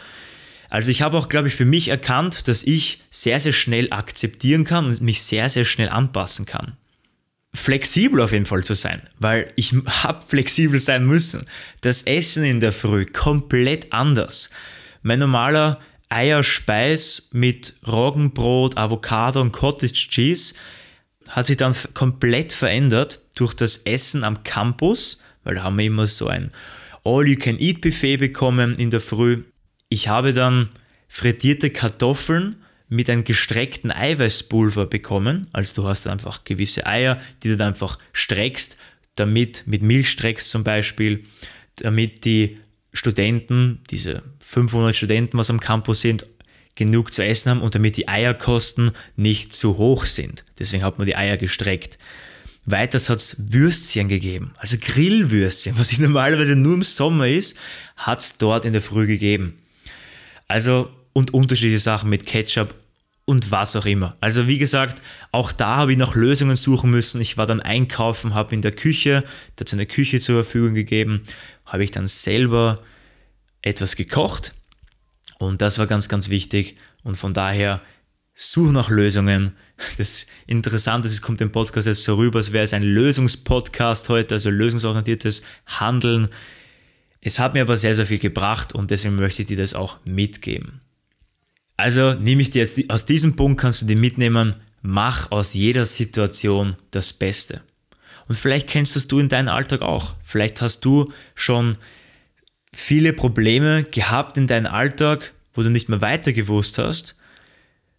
Also 0.72 0.90
ich 0.90 1.01
habe 1.01 1.18
auch, 1.18 1.28
glaube 1.28 1.50
ich, 1.50 1.54
für 1.54 1.66
mich 1.66 1.90
erkannt, 1.90 2.48
dass 2.48 2.63
ich 2.63 3.01
sehr, 3.10 3.42
sehr 3.42 3.51
schnell 3.51 3.92
akzeptieren 3.92 4.63
kann 4.63 4.86
und 4.86 5.01
mich 5.01 5.22
sehr, 5.22 5.50
sehr 5.50 5.66
schnell 5.66 5.90
anpassen 5.90 6.46
kann. 6.46 6.78
Flexibel 7.54 8.22
auf 8.22 8.32
jeden 8.32 8.46
Fall 8.46 8.63
zu 8.63 8.74
sein, 8.74 9.01
weil 9.20 9.51
ich 9.58 9.74
habe 9.86 10.25
flexibel 10.25 10.80
sein 10.80 11.06
müssen. 11.06 11.46
Das 11.82 12.04
Essen 12.04 12.46
in 12.46 12.62
der 12.62 12.72
Früh 12.72 13.06
komplett 13.06 13.92
anders. 13.92 14.50
Mein 15.01 15.20
normaler 15.20 15.78
Eierspeis 16.08 17.28
mit 17.34 17.75
Roggenbrot, 17.86 18.78
Avocado 18.78 19.42
und 19.42 19.51
Cottage 19.51 20.08
Cheese 20.10 20.54
hat 21.28 21.48
sich 21.48 21.58
dann 21.58 21.75
komplett 21.94 22.54
verändert 22.54 23.20
durch 23.36 23.54
das 23.54 23.78
Essen 23.84 24.24
am 24.24 24.44
Campus, 24.44 25.22
weil 25.44 25.56
da 25.56 25.63
haben 25.63 25.78
wir 25.78 25.86
immer 25.86 26.08
so 26.08 26.28
ein 26.28 26.50
All-You-Can-Eat-Buffet 27.04 28.18
bekommen 28.18 28.78
in 28.78 28.90
der 28.90 29.01
Früh. 29.01 29.44
Ich 29.93 30.07
habe 30.07 30.31
dann 30.31 30.69
frittierte 31.10 31.69
Kartoffeln 31.69 32.55
mit 32.88 33.10
einem 33.10 33.25
gestreckten 33.25 33.91
Eiweißpulver 33.91 34.86
bekommen. 34.86 35.50
Also 35.51 35.81
du 35.81 35.88
hast 35.88 36.07
einfach 36.07 36.45
gewisse 36.45 36.86
Eier, 36.88 37.21
die 37.43 37.50
du 37.50 37.57
dann 37.57 37.74
einfach 37.74 38.00
streckst, 38.13 38.77
damit 39.15 39.63
mit 39.65 39.81
Milch 39.81 40.10
streckst 40.10 40.50
zum 40.50 40.63
Beispiel, 40.63 41.25
damit 41.75 42.24
die 42.24 42.57
Studenten, 42.93 43.81
diese 43.89 44.24
500 44.39 44.95
Studenten, 44.95 45.38
was 45.38 45.50
am 45.50 45.60
Campus 45.60 46.00
sind, 46.00 46.25
genug 46.75 47.13
zu 47.13 47.21
essen 47.21 47.50
haben 47.50 47.62
und 47.62 47.75
damit 47.75 47.98
die 47.98 48.07
Eierkosten 48.07 48.91
nicht 49.17 49.53
zu 49.53 49.77
hoch 49.77 50.05
sind. 50.05 50.45
Deswegen 50.57 50.83
hat 50.83 51.00
man 51.00 51.05
die 51.05 51.17
Eier 51.17 51.36
gestreckt. 51.36 51.98
Weiters 52.65 53.10
hat 53.10 53.19
es 53.19 53.51
Würstchen 53.51 54.07
gegeben, 54.07 54.53
also 54.55 54.77
Grillwürstchen, 54.79 55.77
was 55.77 55.91
normalerweise 55.98 56.55
nur 56.55 56.75
im 56.75 56.83
Sommer 56.83 57.27
ist, 57.27 57.57
hat 57.98 58.21
es 58.21 58.38
dort 58.38 58.63
in 58.63 58.71
der 58.71 58.81
Früh 58.81 59.05
gegeben. 59.05 59.61
Also 60.51 60.89
und 61.13 61.34
unterschiedliche 61.34 61.79
Sachen 61.79 62.10
mit 62.10 62.25
Ketchup 62.25 62.75
und 63.25 63.51
was 63.51 63.75
auch 63.75 63.86
immer. 63.86 64.17
Also 64.20 64.48
wie 64.48 64.58
gesagt, 64.58 65.01
auch 65.31 65.51
da 65.51 65.77
habe 65.77 65.91
ich 65.91 65.98
nach 65.98 66.15
Lösungen 66.15 66.55
suchen 66.55 66.89
müssen. 66.89 67.22
Ich 67.22 67.38
war 67.38 67.48
dann 67.48 67.62
einkaufen, 67.62 68.34
habe 68.34 68.55
in 68.55 68.62
der 68.62 68.72
Küche, 68.72 69.22
da 69.55 69.62
hat 69.62 69.67
es 69.67 69.74
eine 69.74 69.86
Küche 69.86 70.20
zur 70.20 70.43
Verfügung 70.43 70.74
gegeben, 70.74 71.24
habe 71.65 71.84
ich 71.84 71.91
dann 71.91 72.08
selber 72.08 72.81
etwas 73.62 73.96
gekocht 73.96 74.53
und 75.39 75.62
das 75.62 75.79
war 75.79 75.88
ganz, 75.88 76.10
ganz 76.10 76.29
wichtig 76.29 76.75
und 77.03 77.15
von 77.15 77.34
daher 77.34 77.81
suche 78.34 78.74
nach 78.74 78.89
Lösungen. 78.89 79.53
Das 79.98 80.27
Interessante 80.46 81.08
ist, 81.08 81.15
es 81.15 81.22
kommt 81.24 81.41
im 81.41 81.51
Podcast 81.51 81.88
jetzt 81.88 82.03
so 82.03 82.15
rüber, 82.15 82.38
als 82.38 82.51
wäre 82.51 82.63
es 82.63 82.74
ein 82.74 82.84
Lösungspodcast 82.84 84.10
heute, 84.10 84.36
also 84.36 84.51
lösungsorientiertes 84.51 85.41
Handeln. 85.65 86.29
Es 87.22 87.38
hat 87.38 87.54
mir 87.54 87.62
aber 87.62 87.78
sehr, 87.78 87.96
sehr 87.96 88.08
viel 88.08 88.20
gebracht 88.20 88.74
und 88.74 88.92
deswegen 88.92 89.16
möchte 89.16 89.44
ich 89.44 89.48
dir 89.48 89.58
das 89.58 89.75
auch 89.75 89.98
mitgeben. 90.06 90.82
Also 91.78 92.13
nehme 92.13 92.42
ich 92.42 92.50
dir 92.50 92.60
jetzt 92.60 92.90
aus 92.90 93.06
diesem 93.06 93.36
Punkt 93.36 93.62
kannst 93.62 93.82
du 93.82 93.86
dir 93.86 93.96
mitnehmen, 93.96 94.56
mach 94.82 95.32
aus 95.32 95.54
jeder 95.54 95.86
Situation 95.86 96.75
das 96.90 97.13
Beste. 97.13 97.62
Und 98.28 98.36
vielleicht 98.36 98.68
kennst 98.68 98.96
das 98.96 99.08
du 99.08 99.20
in 99.20 99.30
deinem 99.30 99.50
Alltag 99.50 99.82
auch. 99.82 100.13
Vielleicht 100.24 100.62
hast 100.62 100.82
du 100.86 101.12
schon 101.36 101.78
viele 102.74 103.13
Probleme 103.13 103.84
gehabt 103.84 104.38
in 104.38 104.48
deinem 104.48 104.72
Alltag, 104.72 105.34
wo 105.54 105.62
du 105.62 105.70
nicht 105.70 105.90
mehr 105.90 106.01
weiter 106.01 106.34
gewusst 106.34 106.78
hast. 106.78 107.16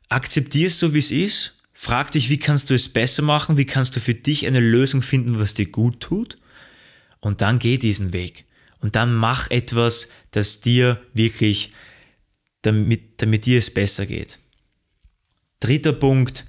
Akzeptier 0.09 0.67
es 0.67 0.79
so, 0.79 0.95
wie 0.95 0.99
es 0.99 1.11
ist. 1.11 1.59
Frag 1.75 2.12
dich, 2.12 2.31
wie 2.31 2.38
kannst 2.38 2.71
du 2.71 2.75
es 2.75 2.88
besser 2.88 3.23
machen? 3.23 3.59
Wie 3.59 3.67
kannst 3.67 3.97
du 3.97 4.00
für 4.00 4.14
dich 4.14 4.47
eine 4.47 4.61
Lösung 4.61 5.02
finden, 5.02 5.38
was 5.38 5.55
dir 5.55 5.67
gut 5.67 6.00
tut? 6.00 6.38
Und 7.21 7.41
dann 7.41 7.59
geh 7.59 7.79
diesen 7.79 8.12
Weg. 8.12 8.45
Und 8.83 8.97
dann 8.97 9.15
mach 9.15 9.51
etwas, 9.51 10.09
das 10.33 10.61
dir 10.61 11.01
wirklich, 11.15 11.73
damit, 12.62 13.23
damit 13.23 13.47
dir 13.47 13.59
es 13.59 13.73
besser 13.73 14.07
geht. 14.07 14.39
Dritter 15.61 15.93
Punkt, 15.93 16.45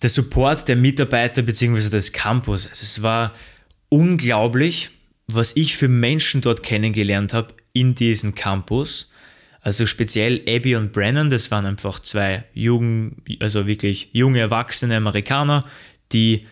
der 0.00 0.08
Support 0.08 0.68
der 0.68 0.76
Mitarbeiter 0.76 1.42
bzw. 1.42 1.90
des 1.90 2.12
Campus. 2.12 2.66
Also 2.66 2.84
es 2.84 3.02
war 3.02 3.34
unglaublich, 3.88 4.90
was 5.26 5.54
ich 5.56 5.76
für 5.76 5.88
Menschen 5.88 6.40
dort 6.40 6.62
kennengelernt 6.62 7.34
habe 7.34 7.54
in 7.72 7.94
diesem 7.94 8.34
Campus. 8.34 9.10
Also 9.60 9.84
speziell 9.86 10.42
Abby 10.48 10.76
und 10.76 10.92
Brennan, 10.92 11.30
das 11.30 11.50
waren 11.50 11.66
einfach 11.66 11.98
zwei 12.00 12.44
jungen, 12.54 13.22
also 13.40 13.66
wirklich 13.66 14.08
junge 14.12 14.38
erwachsene 14.38 14.96
Amerikaner, 14.96 15.66
die 16.12 16.46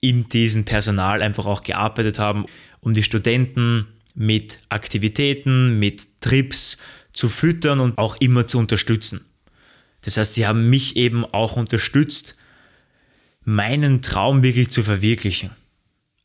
in 0.00 0.28
diesem 0.28 0.64
Personal 0.64 1.22
einfach 1.22 1.46
auch 1.46 1.62
gearbeitet 1.62 2.18
haben, 2.18 2.46
um 2.80 2.92
die 2.92 3.02
Studenten 3.02 3.86
mit 4.14 4.60
Aktivitäten, 4.68 5.78
mit 5.78 6.20
Trips 6.20 6.78
zu 7.12 7.28
füttern 7.28 7.80
und 7.80 7.98
auch 7.98 8.16
immer 8.20 8.46
zu 8.46 8.58
unterstützen. 8.58 9.24
Das 10.02 10.16
heißt, 10.16 10.34
sie 10.34 10.46
haben 10.46 10.70
mich 10.70 10.96
eben 10.96 11.24
auch 11.24 11.56
unterstützt, 11.56 12.36
meinen 13.44 14.02
Traum 14.02 14.42
wirklich 14.42 14.70
zu 14.70 14.82
verwirklichen. 14.82 15.50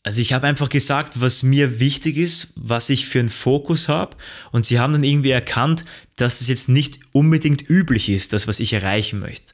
Also 0.04 0.20
ich 0.20 0.34
habe 0.34 0.48
einfach 0.48 0.68
gesagt, 0.68 1.22
was 1.22 1.44
mir 1.44 1.80
wichtig 1.80 2.18
ist, 2.18 2.52
was 2.56 2.90
ich 2.90 3.06
für 3.08 3.20
einen 3.20 3.30
Fokus 3.30 3.88
habe 3.88 4.18
und 4.52 4.66
sie 4.66 4.80
haben 4.80 4.92
dann 4.92 5.04
irgendwie 5.04 5.32
erkannt, 5.32 5.86
dass 6.18 6.42
es 6.42 6.50
jetzt 6.50 6.68
nicht 6.68 7.00
unbedingt 7.14 7.70
üblich 7.70 8.10
ist, 8.10 8.34
das, 8.34 8.46
was 8.48 8.60
ich 8.60 8.74
erreichen 8.74 9.20
möchte. 9.20 9.54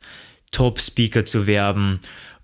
Top-Speaker 0.51 1.25
zu 1.25 1.45
werben, 1.45 1.99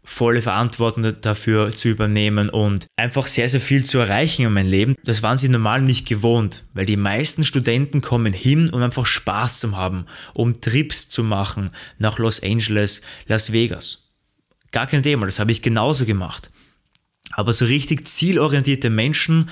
volle 0.05 0.41
Verantwortung 0.41 1.19
dafür 1.21 1.71
zu 1.71 1.89
übernehmen 1.89 2.49
und 2.49 2.87
einfach 2.95 3.25
sehr, 3.25 3.49
sehr 3.49 3.59
viel 3.59 3.83
zu 3.83 3.97
erreichen 3.97 4.43
in 4.43 4.53
meinem 4.53 4.69
Leben. 4.69 4.95
Das 5.03 5.23
waren 5.23 5.37
sie 5.37 5.49
normal 5.49 5.81
nicht 5.81 6.07
gewohnt, 6.07 6.63
weil 6.73 6.85
die 6.85 6.95
meisten 6.95 7.43
Studenten 7.43 8.01
kommen 8.01 8.31
hin, 8.31 8.69
um 8.69 8.81
einfach 8.81 9.05
Spaß 9.05 9.59
zu 9.59 9.75
haben, 9.75 10.05
um 10.33 10.61
Trips 10.61 11.09
zu 11.09 11.23
machen 11.23 11.71
nach 11.97 12.19
Los 12.19 12.41
Angeles, 12.41 13.01
Las 13.27 13.51
Vegas. 13.51 14.13
Gar 14.71 14.87
kein 14.87 15.03
Thema, 15.03 15.25
das 15.25 15.39
habe 15.39 15.51
ich 15.51 15.61
genauso 15.61 16.05
gemacht. 16.05 16.51
Aber 17.31 17.51
so 17.51 17.65
richtig 17.65 18.07
zielorientierte 18.07 18.89
Menschen 18.89 19.49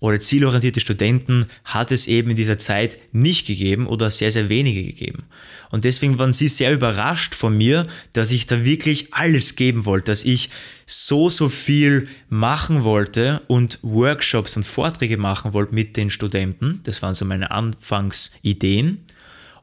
oder 0.00 0.18
zielorientierte 0.18 0.80
Studenten 0.80 1.46
hat 1.64 1.90
es 1.90 2.06
eben 2.06 2.30
in 2.30 2.36
dieser 2.36 2.58
Zeit 2.58 2.98
nicht 3.12 3.46
gegeben 3.46 3.86
oder 3.86 4.10
sehr, 4.10 4.30
sehr 4.30 4.48
wenige 4.48 4.84
gegeben. 4.84 5.24
Und 5.70 5.84
deswegen 5.84 6.18
waren 6.18 6.32
sie 6.32 6.48
sehr 6.48 6.72
überrascht 6.72 7.34
von 7.34 7.56
mir, 7.56 7.86
dass 8.12 8.30
ich 8.30 8.46
da 8.46 8.64
wirklich 8.64 9.12
alles 9.12 9.56
geben 9.56 9.84
wollte, 9.84 10.06
dass 10.06 10.24
ich 10.24 10.50
so, 10.86 11.28
so 11.28 11.48
viel 11.48 12.08
machen 12.28 12.84
wollte 12.84 13.42
und 13.48 13.78
Workshops 13.82 14.56
und 14.56 14.64
Vorträge 14.64 15.18
machen 15.18 15.52
wollte 15.52 15.74
mit 15.74 15.96
den 15.96 16.10
Studenten. 16.10 16.80
Das 16.84 17.02
waren 17.02 17.14
so 17.14 17.24
meine 17.24 17.50
Anfangsideen. 17.50 19.04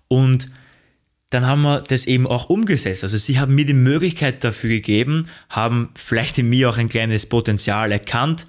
Und 0.08 0.50
dann 1.32 1.48
haben 1.48 1.64
wir 1.64 1.82
das 1.82 2.06
eben 2.06 2.28
auch 2.28 2.50
umgesetzt. 2.50 3.04
Also 3.04 3.18
sie 3.18 3.40
haben 3.40 3.56
mir 3.56 3.66
die 3.66 3.74
Möglichkeit 3.74 4.44
dafür 4.44 4.70
gegeben, 4.70 5.28
haben 5.50 5.90
vielleicht 5.96 6.38
in 6.38 6.50
mir 6.50 6.70
auch 6.70 6.78
ein 6.78 6.90
kleines 6.90 7.26
Potenzial 7.26 7.92
erkannt. 7.92 8.46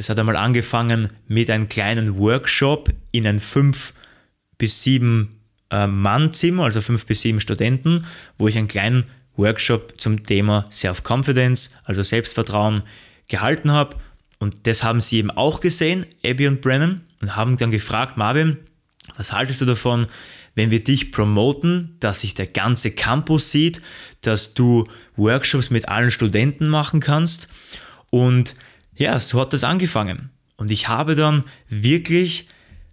Das 0.00 0.08
hat 0.08 0.18
einmal 0.18 0.36
angefangen 0.36 1.10
mit 1.28 1.50
einem 1.50 1.68
kleinen 1.68 2.18
Workshop 2.18 2.88
in 3.12 3.26
ein 3.26 3.38
fünf 3.38 3.92
bis 4.56 4.82
sieben 4.82 5.42
äh, 5.70 5.86
Mann-Zimmer, 5.86 6.64
also 6.64 6.80
fünf 6.80 7.04
bis 7.04 7.20
sieben 7.20 7.38
Studenten, 7.38 8.06
wo 8.38 8.48
ich 8.48 8.56
einen 8.56 8.66
kleinen 8.66 9.04
Workshop 9.36 10.00
zum 10.00 10.24
Thema 10.24 10.64
Self-Confidence, 10.70 11.74
also 11.84 12.02
Selbstvertrauen, 12.02 12.82
gehalten 13.28 13.72
habe. 13.72 13.94
Und 14.38 14.66
das 14.66 14.82
haben 14.82 15.02
sie 15.02 15.18
eben 15.18 15.30
auch 15.30 15.60
gesehen, 15.60 16.06
Abby 16.24 16.48
und 16.48 16.62
Brennan, 16.62 17.02
und 17.20 17.36
haben 17.36 17.58
dann 17.58 17.70
gefragt, 17.70 18.16
Marvin, 18.16 18.56
was 19.18 19.34
haltest 19.34 19.60
du 19.60 19.66
davon, 19.66 20.06
wenn 20.54 20.70
wir 20.70 20.82
dich 20.82 21.12
promoten, 21.12 21.98
dass 22.00 22.22
sich 22.22 22.32
der 22.32 22.46
ganze 22.46 22.90
Campus 22.90 23.50
sieht, 23.50 23.82
dass 24.22 24.54
du 24.54 24.88
Workshops 25.16 25.68
mit 25.68 25.88
allen 25.88 26.10
Studenten 26.10 26.68
machen 26.68 27.00
kannst. 27.00 27.48
Und 28.08 28.54
ja, 28.94 29.18
so 29.20 29.40
hat 29.40 29.52
das 29.52 29.64
angefangen. 29.64 30.30
Und 30.56 30.70
ich 30.70 30.88
habe 30.88 31.14
dann 31.14 31.44
wirklich 31.68 32.48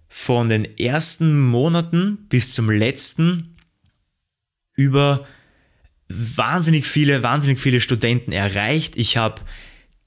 von 0.08 0.50
den 0.50 0.78
ersten 0.78 1.40
Monaten 1.40 2.28
bis 2.30 2.54
zum 2.54 2.70
letzten 2.70 3.56
über 4.74 5.28
wahnsinnig 6.08 6.86
viele, 6.86 7.24
wahnsinnig 7.24 7.60
viele 7.60 7.82
Studenten 7.82 8.32
erreicht. 8.32 8.96
Ich 8.96 9.18
habe 9.18 9.42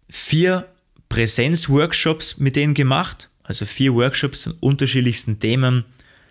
vier 0.09 0.67
Präsenzworkshops 1.09 2.39
mit 2.39 2.57
denen 2.57 2.75
gemacht, 2.75 3.29
also 3.43 3.67
vier 3.67 3.95
Workshops 3.95 4.43
zu 4.43 4.57
unterschiedlichsten 4.61 5.41
Themen 5.41 5.85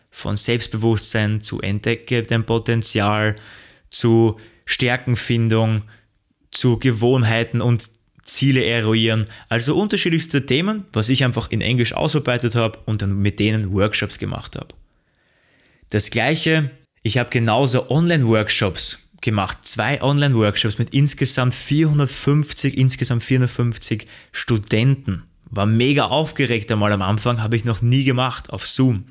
von 0.09 0.35
Selbstbewusstsein 0.35 1.41
zu 1.41 1.61
Entdecke 1.61 2.23
dein 2.23 2.45
Potenzial, 2.45 3.35
zu 3.89 4.39
Stärkenfindung, 4.65 5.83
zu 6.51 6.79
Gewohnheiten 6.79 7.61
und 7.61 7.91
Ziele 8.33 8.63
eruieren. 8.63 9.25
Also 9.49 9.75
unterschiedlichste 9.75 10.45
Themen, 10.45 10.85
was 10.93 11.09
ich 11.09 11.23
einfach 11.23 11.51
in 11.51 11.61
Englisch 11.61 11.93
ausarbeitet 11.93 12.55
habe 12.55 12.79
und 12.85 13.01
dann 13.01 13.19
mit 13.19 13.39
denen 13.39 13.71
Workshops 13.73 14.19
gemacht 14.19 14.55
habe. 14.55 14.73
Das 15.89 16.09
gleiche, 16.09 16.71
ich 17.03 17.17
habe 17.17 17.29
genauso 17.29 17.89
Online-Workshops 17.89 19.09
gemacht, 19.21 19.59
zwei 19.63 20.01
Online-Workshops 20.01 20.77
mit 20.77 20.91
insgesamt 20.91 21.53
450, 21.53 22.77
insgesamt 22.77 23.23
450 23.23 24.05
Studenten 24.31 25.23
War 25.49 25.65
mega 25.65 26.05
aufgeregt 26.05 26.71
einmal 26.71 26.91
am 26.91 27.01
Anfang, 27.01 27.41
habe 27.41 27.55
ich 27.55 27.65
noch 27.65 27.81
nie 27.81 28.03
gemacht 28.03 28.51
auf 28.51 28.67
Zoom. 28.67 29.05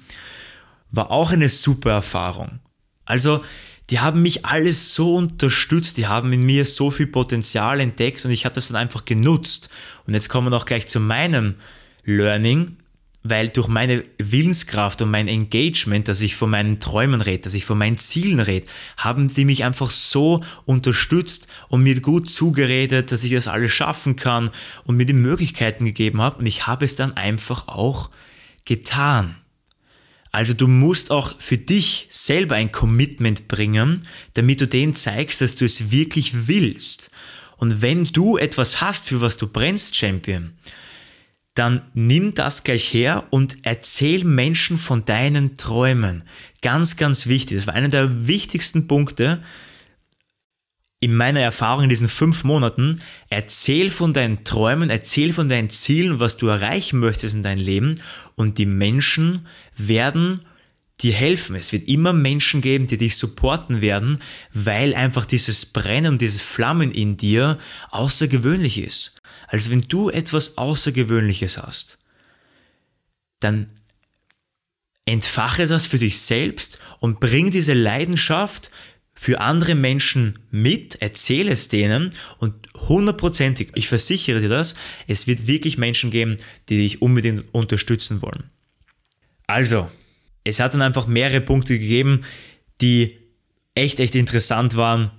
War 0.91 1.11
auch 1.11 1.33
eine 1.33 1.49
super 1.49 1.91
Erfahrung. 1.91 2.61
Also, 3.05 3.43
die 3.91 4.01
haben 4.01 4.21
mich 4.23 4.45
alles 4.45 4.95
so 4.95 5.17
unterstützt, 5.17 5.97
die 5.97 6.07
haben 6.07 6.33
in 6.33 6.43
mir 6.43 6.65
so 6.67 6.91
viel 6.91 7.07
Potenzial 7.07 7.81
entdeckt 7.81 8.25
und 8.25 8.31
ich 8.31 8.45
habe 8.45 8.55
das 8.55 8.69
dann 8.69 8.77
einfach 8.77 9.05
genutzt. 9.05 9.71
Und 10.07 10.15
jetzt 10.15 10.29
kommen 10.29 10.47
wir 10.47 10.51
noch 10.51 10.67
gleich 10.67 10.87
zu 10.87 11.01
meinem 11.01 11.55
Learning, 12.05 12.77
weil 13.23 13.49
durch 13.49 13.69
meine 13.69 14.05
Willenskraft 14.19 15.01
und 15.01 15.11
mein 15.11 15.27
Engagement, 15.27 16.07
dass 16.07 16.21
ich 16.21 16.37
von 16.37 16.51
meinen 16.51 16.81
Träumen 16.81 17.21
rede, 17.21 17.43
dass 17.43 17.55
ich 17.55 17.65
von 17.65 17.79
meinen 17.79 17.97
Zielen 17.97 18.41
rede, 18.41 18.67
haben 18.99 19.31
sie 19.31 19.47
mich 19.47 19.65
einfach 19.65 19.91
so 19.91 20.43
unterstützt 20.67 21.49
und 21.69 21.83
mir 21.83 22.01
gut 22.01 22.29
zugeredet, 22.29 23.11
dass 23.11 23.25
ich 23.25 23.33
das 23.33 23.49
alles 23.49 23.73
schaffen 23.73 24.17
kann 24.17 24.51
und 24.85 24.97
mir 24.97 25.07
die 25.07 25.15
Möglichkeiten 25.15 25.87
gegeben 25.87 26.21
habe 26.21 26.41
und 26.41 26.47
ich 26.47 26.67
habe 26.67 26.85
es 26.85 26.95
dann 26.95 27.17
einfach 27.17 27.69
auch 27.69 28.11
getan. 28.67 29.37
Also 30.39 30.55
du 30.55 30.69
musst 30.69 31.11
auch 31.11 31.35
für 31.41 31.57
dich 31.57 32.07
selber 32.11 32.55
ein 32.55 32.71
Commitment 32.71 33.49
bringen, 33.49 34.07
damit 34.35 34.61
du 34.61 34.69
denen 34.69 34.95
zeigst, 34.95 35.41
dass 35.41 35.57
du 35.57 35.65
es 35.65 35.91
wirklich 35.91 36.47
willst. 36.47 37.11
Und 37.57 37.83
wenn 37.83 38.05
du 38.05 38.37
etwas 38.37 38.81
hast, 38.81 39.09
für 39.09 39.21
was 39.21 39.37
du 39.37 39.49
brennst, 39.49 39.97
Champion, 39.97 40.53
dann 41.55 41.83
nimm 41.93 42.35
das 42.35 42.63
gleich 42.63 42.95
her 42.95 43.25
und 43.31 43.57
erzähl 43.65 44.23
Menschen 44.23 44.79
von 44.79 45.05
deinen 45.05 45.57
Träumen. 45.57 46.23
Ganz, 46.63 46.97
ganz 46.97 47.27
wichtig. 47.27 47.57
Das 47.57 47.67
war 47.67 47.75
einer 47.75 47.89
der 47.89 48.29
wichtigsten 48.29 48.87
Punkte, 48.87 49.43
in 51.01 51.15
meiner 51.15 51.41
Erfahrung 51.41 51.85
in 51.85 51.89
diesen 51.89 52.09
fünf 52.09 52.45
Monaten, 52.45 53.01
erzähl 53.31 53.89
von 53.89 54.13
deinen 54.13 54.45
Träumen, 54.45 54.91
erzähl 54.91 55.33
von 55.33 55.49
deinen 55.49 55.71
Zielen, 55.71 56.19
was 56.19 56.37
du 56.37 56.49
erreichen 56.49 56.99
möchtest 56.99 57.35
in 57.35 57.43
deinem 57.43 57.65
Leben 57.65 57.95
und 58.35 58.59
die 58.59 58.67
Menschen 58.67 59.47
werden 59.77 60.41
dir 61.01 61.13
helfen. 61.13 61.55
Es 61.55 61.73
wird 61.73 61.87
immer 61.87 62.13
Menschen 62.13 62.61
geben, 62.61 62.89
die 62.89 62.99
dich 62.99 63.17
supporten 63.17 63.81
werden, 63.81 64.19
weil 64.53 64.95
einfach 64.95 65.25
dieses 65.25 65.67
Brennen 65.67 66.15
und 66.15 66.21
dieses 66.21 66.41
Flammen 66.41 66.91
in 66.91 67.17
dir 67.17 67.59
außergewöhnlich 67.91 68.79
ist. 68.79 69.21
Also 69.47 69.71
wenn 69.71 69.83
du 69.83 70.11
etwas 70.11 70.59
Außergewöhnliches 70.59 71.59
hast, 71.59 71.99
dann 73.39 73.69
entfache 75.05 75.67
das 75.69 75.87
für 75.87 75.99
dich 75.99 76.21
selbst 76.21 76.81
und 76.99 77.21
bring 77.21 77.51
diese 77.53 77.73
Leidenschaft 77.73 78.71
für 79.21 79.41
andere 79.41 79.75
Menschen 79.75 80.39
mit, 80.53 81.03
erzähle 81.03 81.51
es 81.51 81.67
denen 81.67 82.11
und 82.39 82.55
hundertprozentig, 82.89 83.73
ich 83.75 83.89
versichere 83.89 84.39
dir 84.39 84.49
das, 84.49 84.77
es 85.09 85.27
wird 85.27 85.49
wirklich 85.49 85.77
Menschen 85.77 86.13
geben, 86.13 86.37
die 86.69 86.77
dich 86.77 87.03
unbedingt 87.03 87.53
unterstützen 87.53 88.23
wollen. 88.23 88.45
Also, 89.49 89.91
es 90.45 90.61
hat 90.61 90.73
dann 90.75 90.83
einfach 90.83 91.09
mehrere 91.09 91.41
Punkte 91.41 91.81
gegeben, 91.81 92.21
die 92.81 93.19
echt, 93.75 93.99
echt 93.99 94.15
interessant 94.15 94.77
waren. 94.77 95.11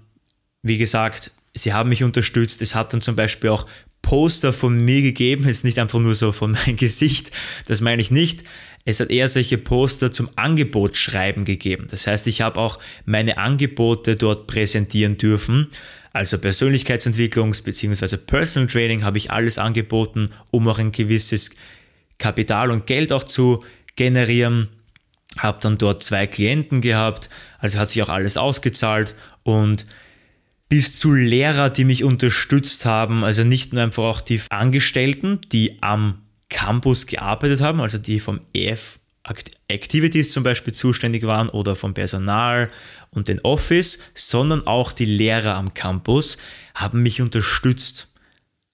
Wie 0.62 0.78
gesagt, 0.78 1.32
sie 1.54 1.74
haben 1.74 1.90
mich 1.90 2.02
unterstützt. 2.02 2.62
Es 2.62 2.76
hat 2.76 2.94
dann 2.94 3.02
zum 3.02 3.18
Beispiel 3.18 3.50
auch 3.50 3.68
Poster 4.10 4.54
von 4.54 4.84
mir 4.84 5.04
gegeben, 5.04 5.48
ist 5.48 5.64
nicht 5.64 5.78
einfach 5.78 6.00
nur 6.00 6.16
so 6.16 6.32
von 6.32 6.54
meinem 6.54 6.76
Gesicht, 6.78 7.30
das 7.68 7.80
meine 7.80 8.02
ich 8.02 8.10
nicht. 8.10 8.44
Es 8.84 9.00
hat 9.00 9.12
eher 9.12 9.30
solche 9.30 9.60
Poster 9.60 10.12
zum 10.12 10.30
Angebotsschreiben 10.36 11.46
gegeben. 11.46 11.86
Das 11.92 12.08
heißt, 12.08 12.26
ich 12.26 12.42
habe 12.42 12.60
auch 12.60 12.80
meine 13.06 13.38
Angebote 13.38 14.16
dort 14.16 14.48
präsentieren 14.48 15.20
dürfen. 15.20 15.68
Also 16.12 16.40
Persönlichkeitsentwicklungs- 16.40 17.62
bzw. 17.62 18.18
Personal 18.18 18.68
Training 18.68 19.04
habe 19.04 19.20
ich 19.20 19.30
alles 19.30 19.60
angeboten, 19.60 20.32
um 20.50 20.68
auch 20.68 20.80
ein 20.80 20.92
gewisses 20.92 21.52
Kapital 22.18 22.72
und 22.72 22.88
Geld 22.88 23.14
auch 23.14 23.26
zu 23.26 23.62
generieren. 23.96 24.70
Habe 25.38 25.60
dann 25.62 25.78
dort 25.78 26.02
zwei 26.02 26.26
Klienten 26.26 26.82
gehabt, 26.82 27.30
also 27.60 27.78
hat 27.78 27.92
sich 27.92 28.02
auch 28.02 28.10
alles 28.10 28.38
ausgezahlt 28.38 29.14
und 29.44 29.86
bis 30.70 30.98
zu 30.98 31.14
Lehrer, 31.14 31.72
die 31.72 31.84
mich 31.84 32.04
unterstützt 32.04 32.86
haben, 32.86 33.24
also 33.24 33.44
nicht 33.44 33.74
nur 33.74 33.84
einfach 33.84 34.04
auch 34.04 34.22
die 34.22 34.40
Angestellten, 34.50 35.40
die 35.52 35.82
am 35.82 36.22
Campus 36.50 37.08
gearbeitet 37.08 37.62
haben, 37.62 37.82
also 37.82 37.98
die 37.98 38.20
vom 38.20 38.40
EF 38.54 39.00
Activities 39.68 40.32
zum 40.32 40.44
Beispiel 40.44 40.74
zuständig 40.74 41.24
waren 41.24 41.50
oder 41.50 41.76
vom 41.76 41.94
Personal 41.94 42.72
und 43.12 43.28
den 43.28 43.42
Office, 43.42 44.00
sondern 44.16 44.66
auch 44.66 44.92
die 44.92 45.06
Lehrer 45.06 45.56
am 45.56 45.74
Campus 45.74 46.38
haben 46.74 47.04
mich 47.04 47.22
unterstützt. 47.22 48.08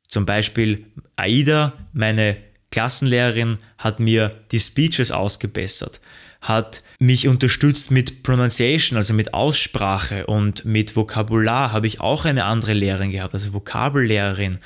Zum 0.08 0.26
Beispiel 0.26 0.86
Aida, 1.16 1.74
meine 1.92 2.38
Klassenlehrerin, 2.72 3.58
hat 3.78 4.00
mir 4.00 4.44
die 4.52 4.60
Speeches 4.60 5.12
ausgebessert, 5.12 6.00
hat 6.46 6.84
mich 7.00 7.28
unterstützt 7.28 7.90
mit 7.90 8.22
Pronunciation, 8.22 8.98
also 8.98 9.14
mit 9.14 9.34
Aussprache 9.34 10.28
und 10.28 10.64
mit 10.64 10.96
Vokabular 10.96 11.72
habe 11.72 11.88
ich 11.88 12.00
auch 12.00 12.26
eine 12.26 12.46
andere 12.46 12.74
Lehrerin 12.74 13.12
gehabt, 13.12 13.34
also 13.34 13.54
Vokabellehrerin 13.54 14.60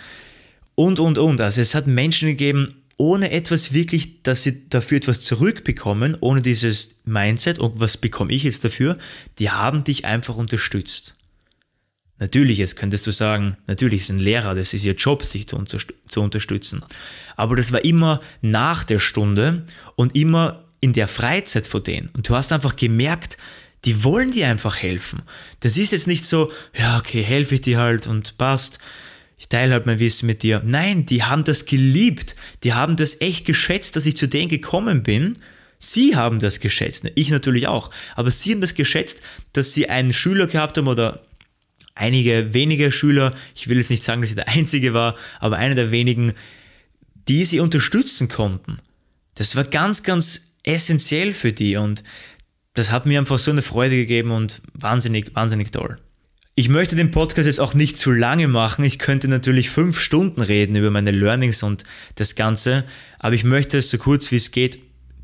und, 0.75 0.99
und, 0.99 1.17
und. 1.17 1.39
Also 1.39 1.61
es 1.61 1.75
hat 1.75 1.87
Menschen 1.87 2.27
gegeben, 2.27 2.67
ohne 2.97 3.31
etwas 3.31 3.71
wirklich, 3.71 4.23
dass 4.23 4.43
sie 4.43 4.67
dafür 4.67 4.97
etwas 4.97 5.21
zurückbekommen, 5.21 6.17
ohne 6.19 6.41
dieses 6.41 7.01
Mindset, 7.05 7.57
und 7.57 7.79
was 7.79 7.95
bekomme 7.95 8.33
ich 8.33 8.43
jetzt 8.43 8.65
dafür, 8.65 8.97
die 9.39 9.49
haben 9.49 9.85
dich 9.85 10.03
einfach 10.03 10.35
unterstützt. 10.35 11.15
Natürlich, 12.17 12.57
jetzt 12.57 12.75
könntest 12.75 13.07
du 13.07 13.11
sagen, 13.11 13.55
natürlich 13.67 14.01
ist 14.01 14.09
ein 14.09 14.19
Lehrer, 14.19 14.53
das 14.53 14.73
ist 14.73 14.83
ihr 14.83 14.95
Job, 14.95 15.23
sich 15.23 15.47
zu, 15.47 15.63
zu 15.65 16.21
unterstützen. 16.21 16.83
Aber 17.37 17.55
das 17.55 17.71
war 17.71 17.85
immer 17.85 18.19
nach 18.41 18.83
der 18.83 18.99
Stunde 18.99 19.65
und 19.95 20.17
immer 20.17 20.65
in 20.79 20.93
der 20.93 21.07
Freizeit 21.07 21.67
von 21.67 21.83
denen. 21.83 22.09
Und 22.09 22.27
du 22.29 22.35
hast 22.35 22.51
einfach 22.51 22.75
gemerkt, 22.75 23.37
die 23.85 24.03
wollen 24.03 24.31
dir 24.31 24.47
einfach 24.47 24.77
helfen. 24.77 25.21
Das 25.61 25.77
ist 25.77 25.91
jetzt 25.91 26.07
nicht 26.07 26.25
so, 26.25 26.51
ja, 26.77 26.97
okay, 26.97 27.21
helfe 27.21 27.55
ich 27.55 27.61
dir 27.61 27.79
halt 27.79 28.07
und 28.07 28.37
passt 28.37 28.79
ich 29.39 29.47
teile 29.47 29.73
halt 29.73 29.85
mein 29.85 29.99
Wissen 29.99 30.27
mit 30.27 30.43
dir. 30.43 30.61
Nein, 30.65 31.05
die 31.05 31.23
haben 31.23 31.45
das 31.45 31.65
geliebt. 31.65 32.35
Die 32.65 32.73
haben 32.73 32.97
das 32.97 33.21
echt 33.21 33.45
geschätzt, 33.45 33.95
dass 33.95 34.05
ich 34.05 34.17
zu 34.17 34.27
denen 34.27 34.49
gekommen 34.49 35.01
bin. 35.01 35.33
Sie 35.79 36.17
haben 36.17 36.39
das 36.39 36.59
geschätzt, 36.59 37.09
ich 37.15 37.31
natürlich 37.31 37.67
auch. 37.67 37.89
Aber 38.15 38.29
sie 38.29 38.51
haben 38.51 38.59
das 38.59 38.73
geschätzt, 38.75 39.21
dass 39.53 39.73
sie 39.73 39.89
einen 39.89 40.13
Schüler 40.13 40.47
gehabt 40.47 40.77
haben 40.77 40.89
oder 40.89 41.25
einige 41.95 42.53
wenige 42.53 42.91
Schüler. 42.91 43.33
Ich 43.55 43.69
will 43.69 43.77
jetzt 43.77 43.89
nicht 43.89 44.03
sagen, 44.03 44.19
dass 44.19 44.31
ich 44.31 44.35
der 44.35 44.49
Einzige 44.49 44.93
war, 44.93 45.15
aber 45.39 45.55
einer 45.55 45.75
der 45.75 45.89
wenigen, 45.89 46.33
die 47.29 47.45
sie 47.45 47.61
unterstützen 47.61 48.27
konnten. 48.27 48.77
Das 49.35 49.55
war 49.55 49.63
ganz, 49.63 50.03
ganz 50.03 50.48
essentiell 50.73 51.33
für 51.33 51.51
die 51.51 51.77
und 51.77 52.03
das 52.73 52.91
hat 52.91 53.05
mir 53.05 53.19
einfach 53.19 53.39
so 53.39 53.51
eine 53.51 53.61
Freude 53.61 53.95
gegeben 53.95 54.31
und 54.31 54.61
wahnsinnig, 54.73 55.35
wahnsinnig 55.35 55.71
toll. 55.71 55.97
Ich 56.55 56.69
möchte 56.69 56.95
den 56.95 57.11
Podcast 57.11 57.47
jetzt 57.47 57.59
auch 57.59 57.73
nicht 57.73 57.97
zu 57.97 58.11
lange 58.11 58.47
machen. 58.47 58.83
Ich 58.83 58.99
könnte 58.99 59.27
natürlich 59.27 59.69
fünf 59.69 59.99
Stunden 59.99 60.41
reden 60.41 60.75
über 60.75 60.91
meine 60.91 61.11
Learnings 61.11 61.63
und 61.63 61.83
das 62.15 62.35
Ganze, 62.35 62.85
aber 63.17 63.35
ich 63.35 63.43
möchte 63.43 63.77
es 63.77 63.89
so 63.89 63.97
kurz 63.97 64.31
wie 64.31 64.35
es 64.35 64.51
geht 64.51 64.79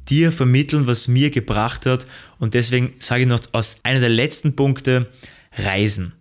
dir 0.10 0.32
vermitteln, 0.32 0.88
was 0.88 1.08
mir 1.08 1.30
gebracht 1.32 1.86
hat. 1.86 2.08
Und 2.40 2.54
deswegen 2.54 2.94
sage 3.00 3.24
ich 3.24 3.28
noch 3.28 3.42
aus 3.52 3.78
einer 3.84 4.00
der 4.00 4.10
letzten 4.10 4.56
Punkte, 4.56 5.10
Reisen. 5.58 6.14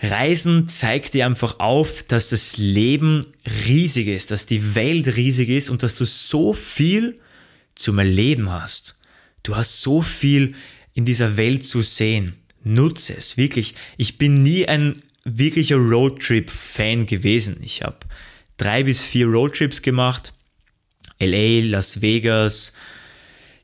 Reisen 0.00 0.68
zeigt 0.68 1.14
dir 1.14 1.26
einfach 1.26 1.58
auf, 1.58 2.04
dass 2.04 2.28
das 2.28 2.56
Leben 2.56 3.26
riesig 3.66 4.06
ist, 4.06 4.30
dass 4.30 4.46
die 4.46 4.74
Welt 4.74 5.16
riesig 5.16 5.48
ist 5.48 5.70
und 5.70 5.82
dass 5.82 5.96
du 5.96 6.04
so 6.04 6.52
viel 6.52 7.16
zum 7.78 7.98
Erleben 7.98 8.50
hast. 8.50 8.98
Du 9.42 9.56
hast 9.56 9.80
so 9.80 10.02
viel 10.02 10.54
in 10.94 11.04
dieser 11.04 11.36
Welt 11.36 11.64
zu 11.64 11.82
sehen 11.82 12.34
nutze 12.64 13.14
es, 13.16 13.36
wirklich. 13.36 13.74
Ich 13.96 14.18
bin 14.18 14.42
nie 14.42 14.66
ein 14.68 15.02
wirklicher 15.24 15.76
Roadtrip-Fan 15.76 17.06
gewesen. 17.06 17.60
Ich 17.62 17.82
habe 17.82 17.98
drei 18.56 18.84
bis 18.84 19.02
vier 19.02 19.26
Roadtrips 19.26 19.82
gemacht. 19.82 20.32
LA, 21.20 21.64
Las 21.70 22.00
Vegas, 22.00 22.74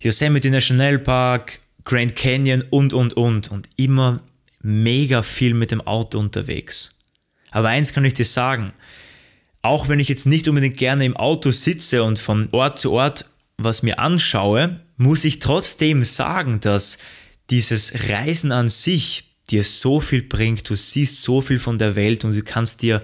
Yosemite 0.00 0.50
National 0.50 0.98
Park, 0.98 1.60
Grand 1.84 2.16
Canyon 2.16 2.64
und, 2.70 2.92
und, 2.92 3.14
und. 3.14 3.50
Und 3.50 3.68
immer 3.76 4.20
mega 4.60 5.22
viel 5.22 5.54
mit 5.54 5.70
dem 5.70 5.80
Auto 5.82 6.18
unterwegs. 6.18 6.94
Aber 7.50 7.68
eins 7.68 7.92
kann 7.92 8.04
ich 8.04 8.14
dir 8.14 8.24
sagen, 8.24 8.72
auch 9.62 9.88
wenn 9.88 10.00
ich 10.00 10.08
jetzt 10.08 10.26
nicht 10.26 10.48
unbedingt 10.48 10.76
gerne 10.76 11.04
im 11.04 11.16
Auto 11.16 11.50
sitze 11.50 12.02
und 12.02 12.18
von 12.18 12.48
Ort 12.50 12.78
zu 12.78 12.92
Ort 12.92 13.26
was 13.58 13.82
mir 13.82 13.98
anschaue, 13.98 14.80
muss 14.96 15.24
ich 15.24 15.38
trotzdem 15.38 16.04
sagen, 16.04 16.60
dass 16.60 16.98
dieses 17.50 18.08
Reisen 18.08 18.52
an 18.52 18.68
sich 18.68 19.36
dir 19.50 19.62
so 19.62 20.00
viel 20.00 20.22
bringt, 20.22 20.68
du 20.68 20.74
siehst 20.74 21.22
so 21.22 21.40
viel 21.40 21.58
von 21.58 21.78
der 21.78 21.96
Welt 21.96 22.24
und 22.24 22.34
du 22.34 22.42
kannst 22.42 22.82
dir 22.82 23.02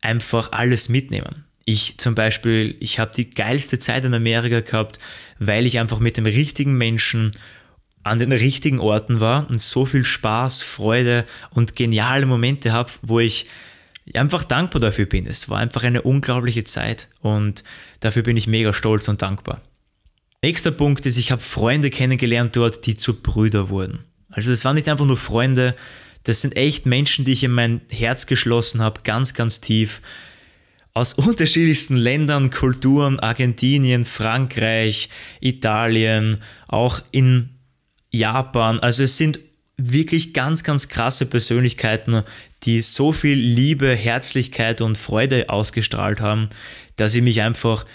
einfach 0.00 0.52
alles 0.52 0.88
mitnehmen. 0.88 1.44
Ich 1.64 1.98
zum 1.98 2.14
Beispiel, 2.14 2.76
ich 2.80 2.98
habe 2.98 3.12
die 3.16 3.30
geilste 3.30 3.78
Zeit 3.78 4.04
in 4.04 4.14
Amerika 4.14 4.60
gehabt, 4.60 4.98
weil 5.38 5.66
ich 5.66 5.78
einfach 5.78 5.98
mit 5.98 6.16
den 6.16 6.26
richtigen 6.26 6.74
Menschen 6.74 7.32
an 8.02 8.18
den 8.18 8.32
richtigen 8.32 8.80
Orten 8.80 9.20
war 9.20 9.48
und 9.48 9.60
so 9.60 9.86
viel 9.86 10.04
Spaß, 10.04 10.62
Freude 10.62 11.24
und 11.50 11.74
geniale 11.74 12.26
Momente 12.26 12.72
habe, 12.72 12.92
wo 13.00 13.18
ich 13.18 13.46
einfach 14.12 14.44
dankbar 14.44 14.80
dafür 14.80 15.06
bin. 15.06 15.26
Es 15.26 15.48
war 15.48 15.58
einfach 15.58 15.82
eine 15.82 16.02
unglaubliche 16.02 16.64
Zeit 16.64 17.08
und 17.22 17.64
dafür 18.00 18.22
bin 18.22 18.36
ich 18.36 18.46
mega 18.46 18.74
stolz 18.74 19.08
und 19.08 19.22
dankbar. 19.22 19.62
Nächster 20.44 20.72
Punkt 20.72 21.06
ist, 21.06 21.16
ich 21.16 21.32
habe 21.32 21.40
Freunde 21.40 21.88
kennengelernt 21.88 22.54
dort, 22.54 22.84
die 22.84 22.98
zu 22.98 23.14
Brüder 23.14 23.70
wurden. 23.70 24.04
Also 24.28 24.50
das 24.50 24.62
waren 24.66 24.74
nicht 24.74 24.90
einfach 24.90 25.06
nur 25.06 25.16
Freunde, 25.16 25.74
das 26.24 26.42
sind 26.42 26.54
echt 26.54 26.84
Menschen, 26.84 27.24
die 27.24 27.32
ich 27.32 27.44
in 27.44 27.50
mein 27.50 27.80
Herz 27.90 28.26
geschlossen 28.26 28.82
habe, 28.82 29.00
ganz, 29.04 29.32
ganz 29.32 29.62
tief. 29.62 30.02
Aus 30.92 31.14
unterschiedlichsten 31.14 31.96
Ländern, 31.96 32.50
Kulturen, 32.50 33.18
Argentinien, 33.20 34.04
Frankreich, 34.04 35.08
Italien, 35.40 36.42
auch 36.68 37.00
in 37.10 37.48
Japan. 38.10 38.80
Also 38.80 39.04
es 39.04 39.16
sind 39.16 39.38
wirklich 39.78 40.34
ganz, 40.34 40.62
ganz 40.62 40.88
krasse 40.88 41.24
Persönlichkeiten, 41.24 42.22
die 42.64 42.82
so 42.82 43.12
viel 43.12 43.38
Liebe, 43.38 43.94
Herzlichkeit 43.94 44.82
und 44.82 44.98
Freude 44.98 45.48
ausgestrahlt 45.48 46.20
haben, 46.20 46.48
dass 46.96 47.14
ich 47.14 47.22
mich 47.22 47.40
einfach 47.40 47.86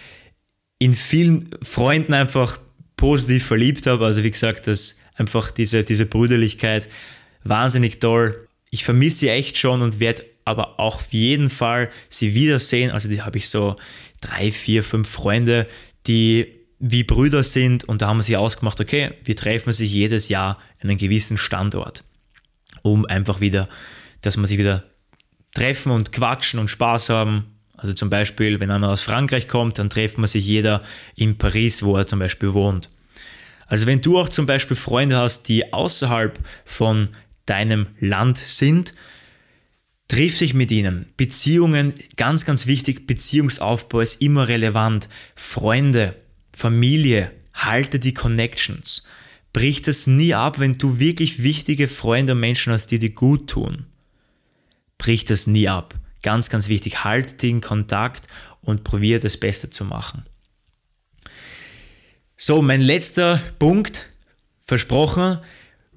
in 0.79 0.95
vielen 0.95 1.49
Freunden 1.61 2.13
einfach 2.13 2.59
positiv 2.95 3.45
verliebt 3.45 3.85
habe. 3.85 4.05
Also 4.05 4.23
wie 4.23 4.31
gesagt, 4.31 4.67
das 4.67 4.99
einfach 5.15 5.51
diese, 5.51 5.83
diese 5.83 6.05
Brüderlichkeit 6.05 6.89
wahnsinnig 7.43 7.99
toll. 7.99 8.47
Ich 8.71 8.83
vermisse 8.83 9.19
sie 9.19 9.29
echt 9.29 9.57
schon 9.57 9.81
und 9.81 9.99
werde 9.99 10.25
aber 10.45 10.79
auch 10.79 10.95
auf 10.95 11.13
jeden 11.13 11.49
Fall 11.49 11.89
sie 12.07 12.33
wiedersehen. 12.33 12.91
Also 12.91 13.09
die 13.09 13.21
habe 13.21 13.37
ich 13.37 13.49
so 13.49 13.75
drei, 14.21 14.51
vier, 14.51 14.83
fünf 14.83 15.09
Freunde, 15.09 15.67
die 16.07 16.47
wie 16.79 17.03
Brüder 17.03 17.43
sind 17.43 17.83
und 17.83 18.01
da 18.01 18.07
haben 18.07 18.17
wir 18.17 18.23
sich 18.23 18.37
ausgemacht, 18.37 18.79
okay, 18.79 19.11
wir 19.25 19.35
treffen 19.35 19.73
sich 19.73 19.91
jedes 19.91 20.29
Jahr 20.29 20.57
an 20.81 20.89
einem 20.89 20.97
gewissen 20.97 21.37
Standort, 21.37 22.05
um 22.83 23.05
einfach 23.05 23.41
wieder, 23.41 23.67
dass 24.21 24.37
wir 24.37 24.47
sich 24.47 24.57
wieder 24.57 24.85
treffen 25.53 25.91
und 25.91 26.13
quatschen 26.13 26.59
und 26.59 26.69
Spaß 26.69 27.09
haben 27.09 27.58
also 27.81 27.93
zum 27.93 28.09
Beispiel, 28.09 28.59
wenn 28.59 28.71
einer 28.71 28.89
aus 28.89 29.01
Frankreich 29.01 29.47
kommt, 29.47 29.79
dann 29.79 29.89
trifft 29.89 30.17
man 30.17 30.27
sich 30.27 30.45
jeder 30.45 30.81
in 31.15 31.37
Paris, 31.37 31.81
wo 31.81 31.95
er 31.95 32.07
zum 32.07 32.19
Beispiel 32.19 32.53
wohnt. 32.53 32.89
Also 33.67 33.85
wenn 33.85 34.01
du 34.01 34.19
auch 34.19 34.29
zum 34.29 34.45
Beispiel 34.45 34.75
Freunde 34.75 35.17
hast, 35.17 35.47
die 35.47 35.71
außerhalb 35.71 36.37
von 36.65 37.09
deinem 37.45 37.87
Land 37.99 38.37
sind, 38.37 38.93
triff 40.07 40.39
dich 40.39 40.53
mit 40.53 40.71
ihnen. 40.71 41.05
Beziehungen, 41.15 41.93
ganz, 42.17 42.43
ganz 42.43 42.67
wichtig, 42.67 43.07
Beziehungsaufbau 43.07 44.01
ist 44.01 44.21
immer 44.21 44.47
relevant. 44.49 45.07
Freunde, 45.35 46.15
Familie, 46.51 47.31
halte 47.53 47.99
die 47.99 48.13
Connections. 48.13 49.05
Brich 49.53 49.81
das 49.83 50.05
nie 50.05 50.33
ab, 50.33 50.59
wenn 50.59 50.77
du 50.77 50.99
wirklich 50.99 51.43
wichtige 51.43 51.87
Freunde 51.87 52.33
und 52.33 52.39
Menschen 52.39 52.73
hast, 52.73 52.87
die 52.87 52.99
dir 52.99 53.11
gut 53.11 53.49
tun. 53.49 53.85
Brich 54.97 55.25
das 55.25 55.47
nie 55.47 55.69
ab. 55.69 55.93
Ganz, 56.21 56.49
ganz 56.49 56.67
wichtig, 56.67 57.03
halt 57.03 57.41
den 57.41 57.61
Kontakt 57.61 58.27
und 58.61 58.83
probier 58.83 59.19
das 59.19 59.37
Beste 59.37 59.69
zu 59.69 59.85
machen. 59.85 60.25
So, 62.35 62.61
mein 62.61 62.81
letzter 62.81 63.41
Punkt, 63.59 64.09
versprochen, 64.61 65.39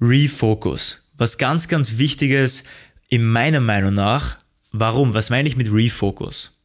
Refocus. 0.01 1.09
Was 1.15 1.37
ganz, 1.37 1.67
ganz 1.67 1.97
wichtiges 1.97 2.63
in 3.09 3.25
meiner 3.25 3.59
Meinung 3.59 3.93
nach. 3.93 4.37
Warum? 4.71 5.13
Was 5.13 5.29
meine 5.29 5.47
ich 5.47 5.55
mit 5.55 5.71
Refocus? 5.71 6.59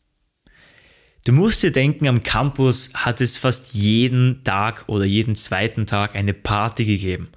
Du 1.25 1.33
musst 1.33 1.63
dir 1.63 1.71
denken, 1.71 2.09
am 2.09 2.23
Campus 2.23 2.91
hat 2.95 3.21
es 3.21 3.37
fast 3.37 3.75
jeden 3.75 4.43
Tag 4.45 4.85
oder 4.87 5.05
jeden 5.05 5.35
zweiten 5.35 5.85
Tag 5.85 6.17
eine 6.17 6.33
Party 6.33 6.87
gegeben. 6.87 7.29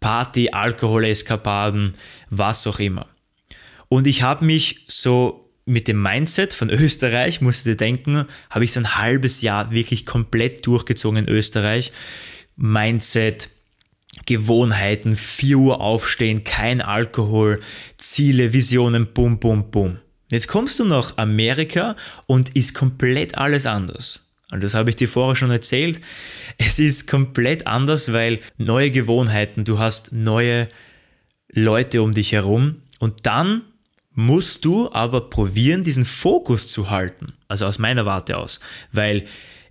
Party, 0.00 0.50
Alkoholeskapaden, 0.50 1.92
was 2.30 2.66
auch 2.66 2.78
immer. 2.78 3.06
Und 3.88 4.06
ich 4.06 4.22
habe 4.22 4.44
mich 4.44 4.86
so 4.88 5.43
mit 5.66 5.88
dem 5.88 6.02
Mindset 6.02 6.52
von 6.52 6.70
Österreich, 6.70 7.40
musst 7.40 7.64
du 7.64 7.70
dir 7.70 7.76
denken, 7.76 8.26
habe 8.50 8.64
ich 8.64 8.72
so 8.72 8.80
ein 8.80 8.96
halbes 8.96 9.40
Jahr 9.40 9.70
wirklich 9.70 10.04
komplett 10.04 10.66
durchgezogen 10.66 11.24
in 11.24 11.28
Österreich. 11.28 11.92
Mindset, 12.56 13.48
Gewohnheiten, 14.26 15.16
4 15.16 15.58
Uhr 15.58 15.80
aufstehen, 15.80 16.44
kein 16.44 16.80
Alkohol, 16.80 17.60
Ziele, 17.96 18.52
Visionen, 18.52 19.12
bum, 19.12 19.38
bum, 19.38 19.70
bum. 19.70 19.98
Jetzt 20.30 20.48
kommst 20.48 20.78
du 20.78 20.84
nach 20.84 21.16
Amerika 21.16 21.96
und 22.26 22.56
ist 22.56 22.74
komplett 22.74 23.36
alles 23.38 23.66
anders. 23.66 24.20
Und 24.50 24.62
das 24.62 24.74
habe 24.74 24.90
ich 24.90 24.96
dir 24.96 25.08
vorher 25.08 25.36
schon 25.36 25.50
erzählt. 25.50 26.00
Es 26.58 26.78
ist 26.78 27.08
komplett 27.08 27.66
anders, 27.66 28.12
weil 28.12 28.40
neue 28.56 28.90
Gewohnheiten, 28.90 29.64
du 29.64 29.78
hast 29.78 30.12
neue 30.12 30.68
Leute 31.48 32.02
um 32.02 32.12
dich 32.12 32.32
herum 32.32 32.82
und 32.98 33.26
dann 33.26 33.62
musst 34.14 34.64
du 34.64 34.90
aber 34.92 35.28
probieren, 35.28 35.84
diesen 35.84 36.04
Fokus 36.04 36.66
zu 36.66 36.90
halten. 36.90 37.34
Also 37.48 37.66
aus 37.66 37.78
meiner 37.78 38.06
Warte 38.06 38.38
aus. 38.38 38.60
Weil 38.92 39.24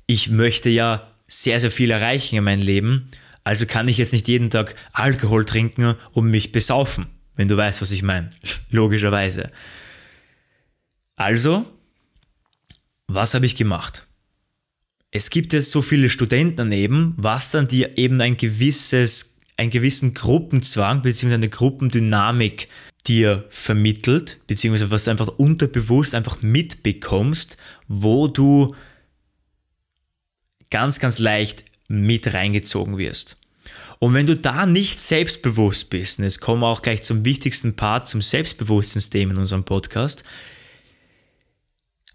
ich 0.06 0.30
möchte 0.30 0.70
ja 0.70 1.08
sehr, 1.28 1.60
sehr 1.60 1.72
viel 1.72 1.92
erreichen 1.92 2.36
in 2.36 2.44
meinem 2.44 2.62
Leben. 2.62 3.10
Also 3.44 3.66
kann 3.66 3.88
ich 3.88 3.98
jetzt 3.98 4.14
nicht 4.14 4.28
jeden 4.28 4.50
Tag 4.50 4.76
Alkohol 4.92 5.46
trinken 5.46 5.96
und 6.12 6.30
mich 6.30 6.52
besaufen, 6.52 7.08
wenn 7.36 7.48
du 7.48 7.58
weißt, 7.58 7.82
was 7.82 7.92
ich 7.92 8.04
meine. 8.04 8.30
Logischerweise. 8.70 9.52
Also, 11.16 11.66
was 13.08 13.34
habe 13.34 13.46
ich 13.46 13.56
gemacht? 13.56 14.06
Es 15.12 15.30
gibt 15.30 15.54
jetzt 15.54 15.72
so 15.72 15.82
viele 15.82 16.10
Studenten 16.10 16.58
daneben, 16.58 17.14
was 17.18 17.52
dann 17.52 17.68
dir 17.68 17.98
eben 17.98 18.20
ein 18.20 18.36
gewisses, 18.36 19.42
einen 19.58 19.70
gewissen 19.70 20.14
Gruppenzwang 20.14 21.02
bzw. 21.02 21.36
eine 21.36 21.50
Gruppendynamik 21.50 22.68
dir 23.08 23.46
vermittelt, 23.50 24.40
beziehungsweise 24.48 24.92
was 24.92 25.06
du 25.06 25.12
einfach 25.12 25.28
unterbewusst 25.28 26.16
einfach 26.16 26.42
mitbekommst, 26.42 27.58
wo 27.88 28.28
du 28.28 28.76
ganz, 30.70 31.00
ganz 31.00 31.20
leicht 31.20 31.66
mit 31.88 32.34
reingezogen 32.34 32.98
wirst. 32.98 33.38
Und 34.00 34.14
wenn 34.14 34.28
du 34.28 34.36
da 34.36 34.66
nicht 34.66 35.00
selbstbewusst 35.00 35.90
bist, 35.90 36.20
und 36.20 36.26
jetzt 36.26 36.42
kommen 36.42 36.62
wir 36.62 36.68
auch 36.68 36.82
gleich 36.82 37.04
zum 37.04 37.24
wichtigsten 37.24 37.76
Part, 37.76 38.08
zum 38.08 38.22
Selbstbewusstseinsthema 38.22 39.32
in 39.32 39.38
unserem 39.38 39.64
Podcast, 39.64 40.24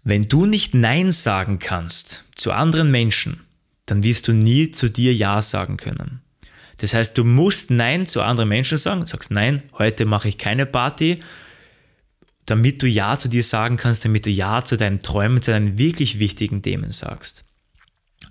wenn 0.03 0.23
du 0.23 0.45
nicht 0.45 0.73
Nein 0.73 1.11
sagen 1.11 1.59
kannst 1.59 2.25
zu 2.35 2.51
anderen 2.51 2.91
Menschen, 2.91 3.45
dann 3.85 4.03
wirst 4.03 4.27
du 4.27 4.33
nie 4.33 4.71
zu 4.71 4.89
dir 4.89 5.13
Ja 5.13 5.41
sagen 5.41 5.77
können. 5.77 6.21
Das 6.79 6.93
heißt, 6.93 7.17
du 7.17 7.23
musst 7.23 7.71
Nein 7.71 8.07
zu 8.07 8.21
anderen 8.21 8.49
Menschen 8.49 8.77
sagen, 8.77 9.01
du 9.01 9.07
sagst 9.07 9.31
Nein, 9.31 9.61
heute 9.77 10.05
mache 10.05 10.29
ich 10.29 10.37
keine 10.37 10.65
Party, 10.65 11.19
damit 12.45 12.81
du 12.81 12.87
Ja 12.87 13.17
zu 13.17 13.29
dir 13.29 13.43
sagen 13.43 13.77
kannst, 13.77 14.05
damit 14.05 14.25
du 14.25 14.29
Ja 14.29 14.63
zu 14.63 14.77
deinen 14.77 14.99
Träumen, 14.99 15.41
zu 15.41 15.51
deinen 15.51 15.77
wirklich 15.77 16.19
wichtigen 16.19 16.61
Themen 16.61 16.91
sagst. 16.91 17.43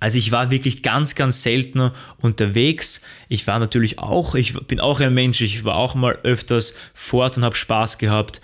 Also 0.00 0.18
ich 0.18 0.30
war 0.30 0.50
wirklich 0.50 0.82
ganz, 0.82 1.14
ganz 1.14 1.42
selten 1.42 1.90
unterwegs. 2.18 3.00
Ich 3.28 3.46
war 3.46 3.58
natürlich 3.58 3.98
auch, 3.98 4.34
ich 4.34 4.54
bin 4.66 4.80
auch 4.80 5.00
ein 5.00 5.14
Mensch, 5.14 5.40
ich 5.40 5.64
war 5.64 5.76
auch 5.76 5.94
mal 5.94 6.18
öfters 6.22 6.74
fort 6.94 7.36
und 7.36 7.44
habe 7.44 7.56
Spaß 7.56 7.98
gehabt. 7.98 8.40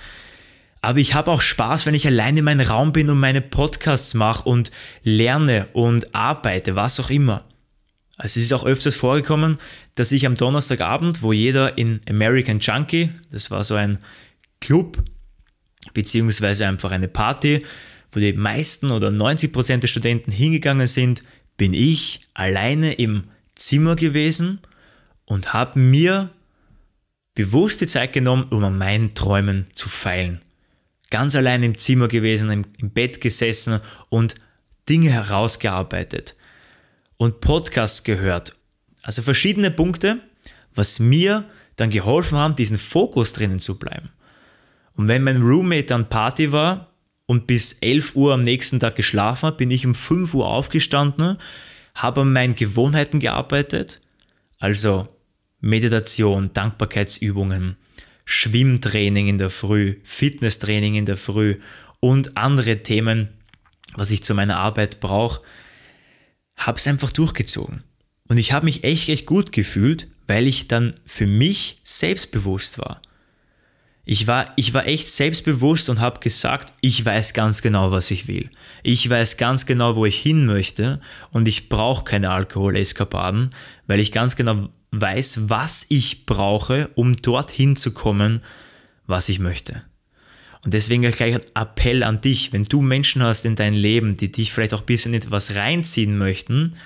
Aber 0.81 0.99
ich 0.99 1.15
habe 1.15 1.31
auch 1.31 1.41
Spaß, 1.41 1.87
wenn 1.87 1.95
ich 1.95 2.07
allein 2.07 2.37
in 2.37 2.45
meinem 2.45 2.67
Raum 2.67 2.93
bin 2.93 3.09
und 3.09 3.19
meine 3.19 3.41
Podcasts 3.41 4.15
mache 4.15 4.49
und 4.49 4.71
lerne 5.03 5.69
und 5.73 6.15
arbeite, 6.15 6.77
was 6.77 7.01
auch 7.01 7.11
immer. 7.11 7.45
Also 8.17 8.39
es 8.39 8.47
ist 8.47 8.53
auch 8.53 8.65
öfters 8.65 8.95
vorgekommen, 8.95 9.57
dass 9.97 10.13
ich 10.13 10.27
am 10.27 10.37
Donnerstagabend, 10.37 11.23
wo 11.23 11.33
jeder 11.33 11.77
in 11.77 12.01
American 12.09 12.61
Junkie, 12.61 13.11
das 13.31 13.51
war 13.51 13.65
so 13.65 13.75
ein 13.75 13.99
Club, 14.61 15.03
beziehungsweise 15.95 16.67
einfach 16.67 16.93
eine 16.93 17.09
Party, 17.09 17.65
wo 18.13 18.21
die 18.21 18.33
meisten 18.33 18.93
oder 18.93 19.09
90% 19.09 19.79
der 19.79 19.89
Studenten 19.89 20.31
hingegangen 20.31 20.87
sind, 20.87 21.23
bin 21.57 21.75
ich 21.75 22.21
alleine 22.35 22.95
im 22.95 23.25
Zimmer 23.57 23.97
gewesen 23.97 24.61
und 25.25 25.53
habe 25.53 25.79
mir 25.79 26.31
bewusst 27.35 27.81
die 27.81 27.87
Zeit 27.87 28.13
genommen, 28.13 28.45
um 28.51 28.63
an 28.63 28.79
meinen 28.79 29.15
Träumen 29.15 29.67
zu 29.73 29.89
feilen. 29.89 30.41
Ganz 31.11 31.35
allein 31.35 31.63
im 31.65 31.77
Zimmer 31.77 32.07
gewesen, 32.07 32.51
im, 32.51 32.65
im 32.79 32.91
Bett 32.91 33.21
gesessen 33.21 33.81
und 34.09 34.37
Dinge 34.89 35.11
herausgearbeitet 35.11 36.37
und 37.17 37.41
Podcasts 37.41 38.05
gehört. 38.05 38.55
Also 39.03 39.23
verschiedene 39.23 39.71
Punkte, 39.71 40.21
was 40.75 40.99
mir 40.99 41.45
dann 41.77 41.91
geholfen 41.91 42.39
haben, 42.39 42.57
diesen 42.57 42.79
Fokus 42.79 43.33
drinnen 43.33 43.61
zu 43.61 43.79
bleiben. 43.79 44.11
Und 44.97 45.09
wenn 45.09 45.23
mein 45.23 45.43
Roommate 45.43 45.87
dann 45.87 46.09
Party 46.09 46.53
war 46.53 46.93
und 47.27 47.47
bis 47.47 47.75
11 47.75 48.15
Uhr 48.15 48.35
am 48.35 48.43
nächsten 48.43 48.81
Tag 48.81 48.97
geschlafen 48.97 49.47
hat, 49.49 49.59
bin 49.59 49.71
ich 49.71 49.87
um 49.87 49.95
5 49.95 50.35
Uhr 50.35 50.47
aufgestanden, 50.47 51.39
habe 51.95 52.23
an 52.23 52.33
meinen 52.33 52.55
Gewohnheiten 52.55 53.21
gearbeitet, 53.21 54.01
also 54.59 55.09
Meditation, 55.61 56.53
Dankbarkeitsübungen, 56.53 57.77
Schwimmtraining 58.25 59.29
in 59.29 59.39
der 59.39 59.51
Früh, 59.51 59.97
Fitnesstraining 60.05 60.95
in 60.95 61.07
der 61.07 61.17
Früh 61.17 61.59
und 62.01 62.37
andere 62.37 62.83
Themen, 62.83 63.29
was 63.95 64.11
ich 64.11 64.23
zu 64.23 64.35
meiner 64.35 64.59
Arbeit 64.59 65.01
brauche, 65.01 65.43
habe 66.57 66.79
es 66.79 66.87
einfach 66.87 67.13
durchgezogen. 67.13 67.83
Und 68.29 68.39
ich 68.39 68.53
habe 68.53 68.65
mich 68.65 68.85
echt, 68.85 69.09
echt 69.09 69.27
gut 69.27 69.53
gefühlt, 69.53 70.09
weil 70.27 70.47
ich 70.47 70.69
dann 70.69 70.95
für 71.05 71.27
mich 71.27 71.79
selbstbewusst 71.83 72.79
war. 72.79 73.03
Ich 74.07 74.27
war, 74.27 74.53
ich 74.57 74.75
war 74.75 74.87
echt 74.87 75.09
selbstbewusst 75.09 75.89
und 75.89 75.99
habe 75.99 76.21
gesagt, 76.21 76.75
ich 76.83 77.05
weiß 77.05 77.33
ganz 77.33 77.63
genau, 77.63 77.91
was 77.91 78.11
ich 78.11 78.29
will. 78.29 78.51
Ich 78.83 79.09
weiß 79.09 79.39
ganz 79.39 79.65
genau, 79.65 79.97
wo 79.97 80.05
ich 80.05 80.21
hin 80.21 80.45
möchte 80.45 81.01
und 81.31 81.49
ich 81.49 81.71
brauche 81.71 82.05
keine 82.05 82.31
Alkoholeskapaden, 82.31 83.51
weil 83.87 84.01
ich 84.01 84.13
ganz 84.13 84.37
genau 84.37 84.69
weiß, 84.91 85.49
was 85.49 85.87
ich 85.89 86.27
brauche, 86.27 86.91
um 86.95 87.15
dorthin 87.15 87.77
zu 87.77 87.93
kommen, 87.93 88.43
was 89.07 89.31
ich 89.31 89.39
möchte. 89.39 89.83
Und 90.65 90.73
deswegen 90.73 91.03
gleich 91.03 91.35
ein 91.35 91.41
Appell 91.55 92.03
an 92.03 92.23
dich, 92.23 92.53
wenn 92.53 92.65
du 92.65 92.81
Menschen 92.81 93.23
hast 93.23 93.45
in 93.45 93.55
deinem 93.55 93.75
Leben, 93.75 94.17
die 94.17 94.33
dich 94.33 94.53
vielleicht 94.53 94.73
auch 94.73 94.81
ein 94.81 94.87
bisschen 94.87 95.13
etwas 95.13 95.55
reinziehen 95.55 96.17
möchten, 96.17 96.77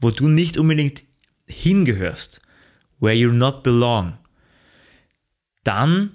wo 0.00 0.10
du 0.10 0.28
nicht 0.28 0.58
unbedingt 0.58 1.04
hingehörst, 1.46 2.42
where 2.98 3.14
you 3.14 3.30
not 3.30 3.62
belong, 3.62 4.18
dann 5.62 6.10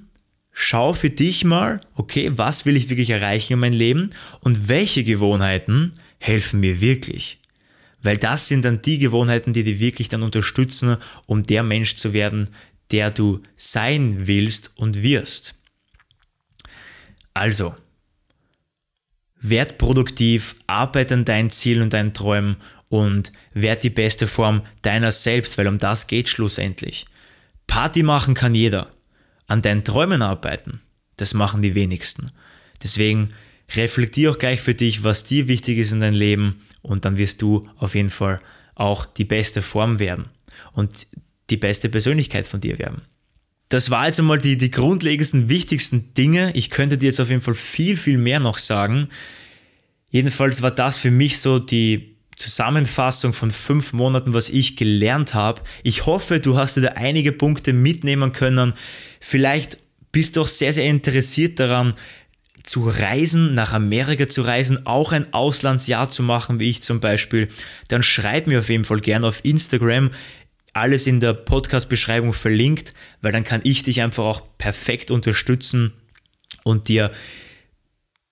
schau 0.51 0.93
für 0.93 1.09
dich 1.09 1.45
mal, 1.45 1.79
okay, 1.95 2.31
was 2.35 2.65
will 2.65 2.75
ich 2.75 2.89
wirklich 2.89 3.09
erreichen 3.09 3.53
in 3.53 3.59
meinem 3.59 3.77
Leben 3.77 4.09
und 4.41 4.67
welche 4.67 5.05
Gewohnheiten 5.05 5.93
helfen 6.19 6.59
mir 6.59 6.81
wirklich. 6.81 7.39
Weil 8.01 8.17
das 8.17 8.49
sind 8.49 8.65
dann 8.65 8.81
die 8.81 8.99
Gewohnheiten, 8.99 9.53
die 9.53 9.63
dich 9.63 9.79
wirklich 9.79 10.09
dann 10.09 10.23
unterstützen, 10.23 10.97
um 11.25 11.43
der 11.43 11.63
Mensch 11.63 11.95
zu 11.95 12.11
werden, 12.11 12.49
der 12.91 13.11
du 13.11 13.41
sein 13.55 14.27
willst 14.27 14.73
und 14.75 15.01
wirst. 15.01 15.55
Also, 17.33 17.75
werd 19.39 19.77
produktiv, 19.77 20.55
arbeite 20.67 21.15
an 21.15 21.25
deinen 21.25 21.49
Zielen 21.49 21.83
und 21.83 21.93
deinen 21.93 22.13
Träumen 22.13 22.57
und 22.89 23.31
werd 23.53 23.83
die 23.83 23.89
beste 23.89 24.27
Form 24.27 24.61
deiner 24.81 25.11
selbst, 25.11 25.57
weil 25.57 25.67
um 25.67 25.77
das 25.77 26.07
geht 26.07 26.29
schlussendlich. 26.29 27.05
Party 27.67 28.03
machen 28.03 28.33
kann 28.33 28.55
jeder 28.55 28.89
an 29.47 29.61
deinen 29.61 29.83
Träumen 29.83 30.21
arbeiten, 30.21 30.81
das 31.17 31.33
machen 31.33 31.61
die 31.61 31.75
wenigsten. 31.75 32.31
Deswegen 32.81 33.33
reflektier 33.75 34.31
auch 34.31 34.37
gleich 34.37 34.61
für 34.61 34.75
dich, 34.75 35.03
was 35.03 35.23
dir 35.23 35.47
wichtig 35.47 35.77
ist 35.77 35.91
in 35.91 35.99
deinem 35.99 36.17
Leben 36.17 36.61
und 36.81 37.05
dann 37.05 37.17
wirst 37.17 37.41
du 37.41 37.67
auf 37.77 37.95
jeden 37.95 38.09
Fall 38.09 38.39
auch 38.75 39.05
die 39.05 39.25
beste 39.25 39.61
Form 39.61 39.99
werden 39.99 40.25
und 40.73 41.07
die 41.49 41.57
beste 41.57 41.89
Persönlichkeit 41.89 42.45
von 42.45 42.61
dir 42.61 42.79
werden. 42.79 43.01
Das 43.73 43.89
war 43.89 44.05
jetzt 44.05 44.19
einmal 44.19 44.37
die, 44.37 44.55
die 44.55 44.69
grundlegendsten, 44.69 45.49
wichtigsten 45.49 46.13
Dinge. 46.13 46.55
Ich 46.55 46.69
könnte 46.69 46.99
dir 46.99 47.07
jetzt 47.07 47.19
auf 47.19 47.31
jeden 47.31 47.41
Fall 47.41 47.55
viel, 47.55 47.97
viel 47.97 48.19
mehr 48.19 48.39
noch 48.39 48.59
sagen. 48.59 49.07
Jedenfalls 50.11 50.61
war 50.61 50.69
das 50.69 50.99
für 50.99 51.09
mich 51.09 51.39
so 51.39 51.57
die 51.57 52.15
Zusammenfassung 52.35 53.33
von 53.33 53.49
fünf 53.49 53.91
Monaten, 53.91 54.35
was 54.35 54.49
ich 54.49 54.77
gelernt 54.77 55.33
habe. 55.33 55.63
Ich 55.81 56.05
hoffe, 56.05 56.39
du 56.39 56.55
hast 56.55 56.77
dir 56.77 56.81
da 56.81 56.89
einige 56.89 57.31
Punkte 57.31 57.73
mitnehmen 57.73 58.31
können. 58.31 58.75
Vielleicht 59.19 59.79
bist 60.11 60.35
du 60.35 60.41
auch 60.41 60.47
sehr, 60.47 60.71
sehr 60.71 60.85
interessiert 60.85 61.59
daran, 61.59 61.95
zu 62.61 62.87
reisen, 62.87 63.55
nach 63.55 63.73
Amerika 63.73 64.27
zu 64.27 64.43
reisen, 64.43 64.85
auch 64.85 65.13
ein 65.13 65.33
Auslandsjahr 65.33 66.11
zu 66.11 66.21
machen, 66.21 66.59
wie 66.59 66.69
ich 66.69 66.83
zum 66.83 66.99
Beispiel, 66.99 67.49
dann 67.87 68.03
schreib 68.03 68.45
mir 68.45 68.59
auf 68.59 68.69
jeden 68.69 68.85
Fall 68.85 68.99
gerne 68.99 69.27
auf 69.27 69.43
Instagram. 69.43 70.11
Alles 70.73 71.07
in 71.07 71.19
der 71.19 71.33
Podcast-Beschreibung 71.33 72.33
verlinkt, 72.33 72.93
weil 73.21 73.31
dann 73.31 73.43
kann 73.43 73.61
ich 73.63 73.83
dich 73.83 74.01
einfach 74.01 74.23
auch 74.23 74.57
perfekt 74.57 75.11
unterstützen 75.11 75.93
und 76.63 76.87
dir 76.87 77.11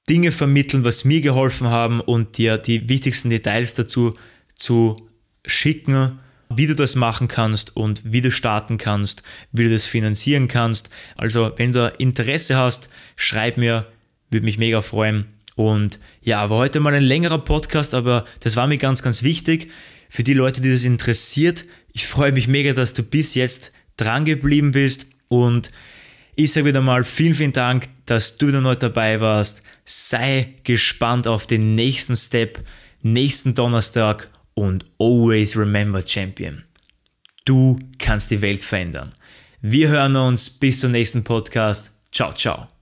Dinge 0.10 0.32
vermitteln, 0.32 0.84
was 0.84 1.06
mir 1.06 1.22
geholfen 1.22 1.68
haben 1.68 2.02
und 2.02 2.38
dir 2.38 2.58
die 2.58 2.90
wichtigsten 2.90 3.30
Details 3.30 3.76
dazu 3.76 4.16
zu 4.56 5.08
schicken, 5.46 6.20
wie 6.50 6.68
du 6.68 6.76
das 6.76 6.96
machen 6.96 7.28
kannst 7.28 7.76
und 7.78 8.02
wie 8.12 8.22
du 8.22 8.32
starten 8.32 8.78
kannst, 8.78 9.24
wie 9.52 9.64
du 9.64 9.72
das 9.72 9.86
finanzieren 9.86 10.48
kannst. 10.48 10.90
Also, 11.16 11.52
wenn 11.56 11.72
du 11.72 11.94
Interesse 11.98 12.58
hast, 12.58 12.90
schreib 13.16 13.58
mir, 13.58 13.88
würde 14.30 14.46
mich 14.46 14.58
mega 14.58 14.82
freuen. 14.82 15.28
Und 15.56 16.00
ja, 16.22 16.50
war 16.50 16.58
heute 16.58 16.80
mal 16.80 16.94
ein 16.94 17.04
längerer 17.04 17.40
Podcast, 17.40 17.94
aber 17.94 18.26
das 18.40 18.56
war 18.56 18.68
mir 18.68 18.78
ganz, 18.78 19.02
ganz 19.02 19.24
wichtig. 19.24 19.72
Für 20.10 20.24
die 20.24 20.34
Leute, 20.34 20.62
die 20.62 20.72
das 20.72 20.84
interessiert, 20.84 21.66
ich 21.94 22.08
freue 22.08 22.32
mich 22.32 22.48
mega, 22.48 22.74
dass 22.74 22.94
du 22.94 23.04
bis 23.04 23.36
jetzt 23.36 23.72
dran 23.98 24.26
geblieben 24.26 24.72
bist 24.72 25.08
und 25.28 25.72
ich 26.36 26.54
sage 26.54 26.68
wieder 26.68 26.82
mal 26.82 27.04
vielen, 27.04 27.34
vielen 27.34 27.52
Dank, 27.52 27.88
dass 28.06 28.38
du 28.38 28.52
da 28.52 28.62
noch 28.62 28.76
dabei 28.76 29.20
warst. 29.20 29.64
Sei 29.86 30.56
gespannt 30.64 31.28
auf 31.28 31.46
den 31.46 31.76
nächsten 31.76 32.16
Step, 32.16 32.64
nächsten 33.02 33.54
Donnerstag 33.54 34.30
und 34.54 34.86
always 35.00 35.58
remember 35.58 36.02
Champion. 36.06 36.64
Du 37.46 37.80
kannst 38.00 38.32
die 38.32 38.42
Welt 38.42 38.62
verändern. 38.62 39.10
Wir 39.62 39.90
hören 39.90 40.16
uns 40.16 40.50
bis 40.50 40.80
zum 40.80 40.92
nächsten 40.92 41.24
Podcast. 41.24 41.92
Ciao, 42.12 42.34
ciao. 42.34 42.81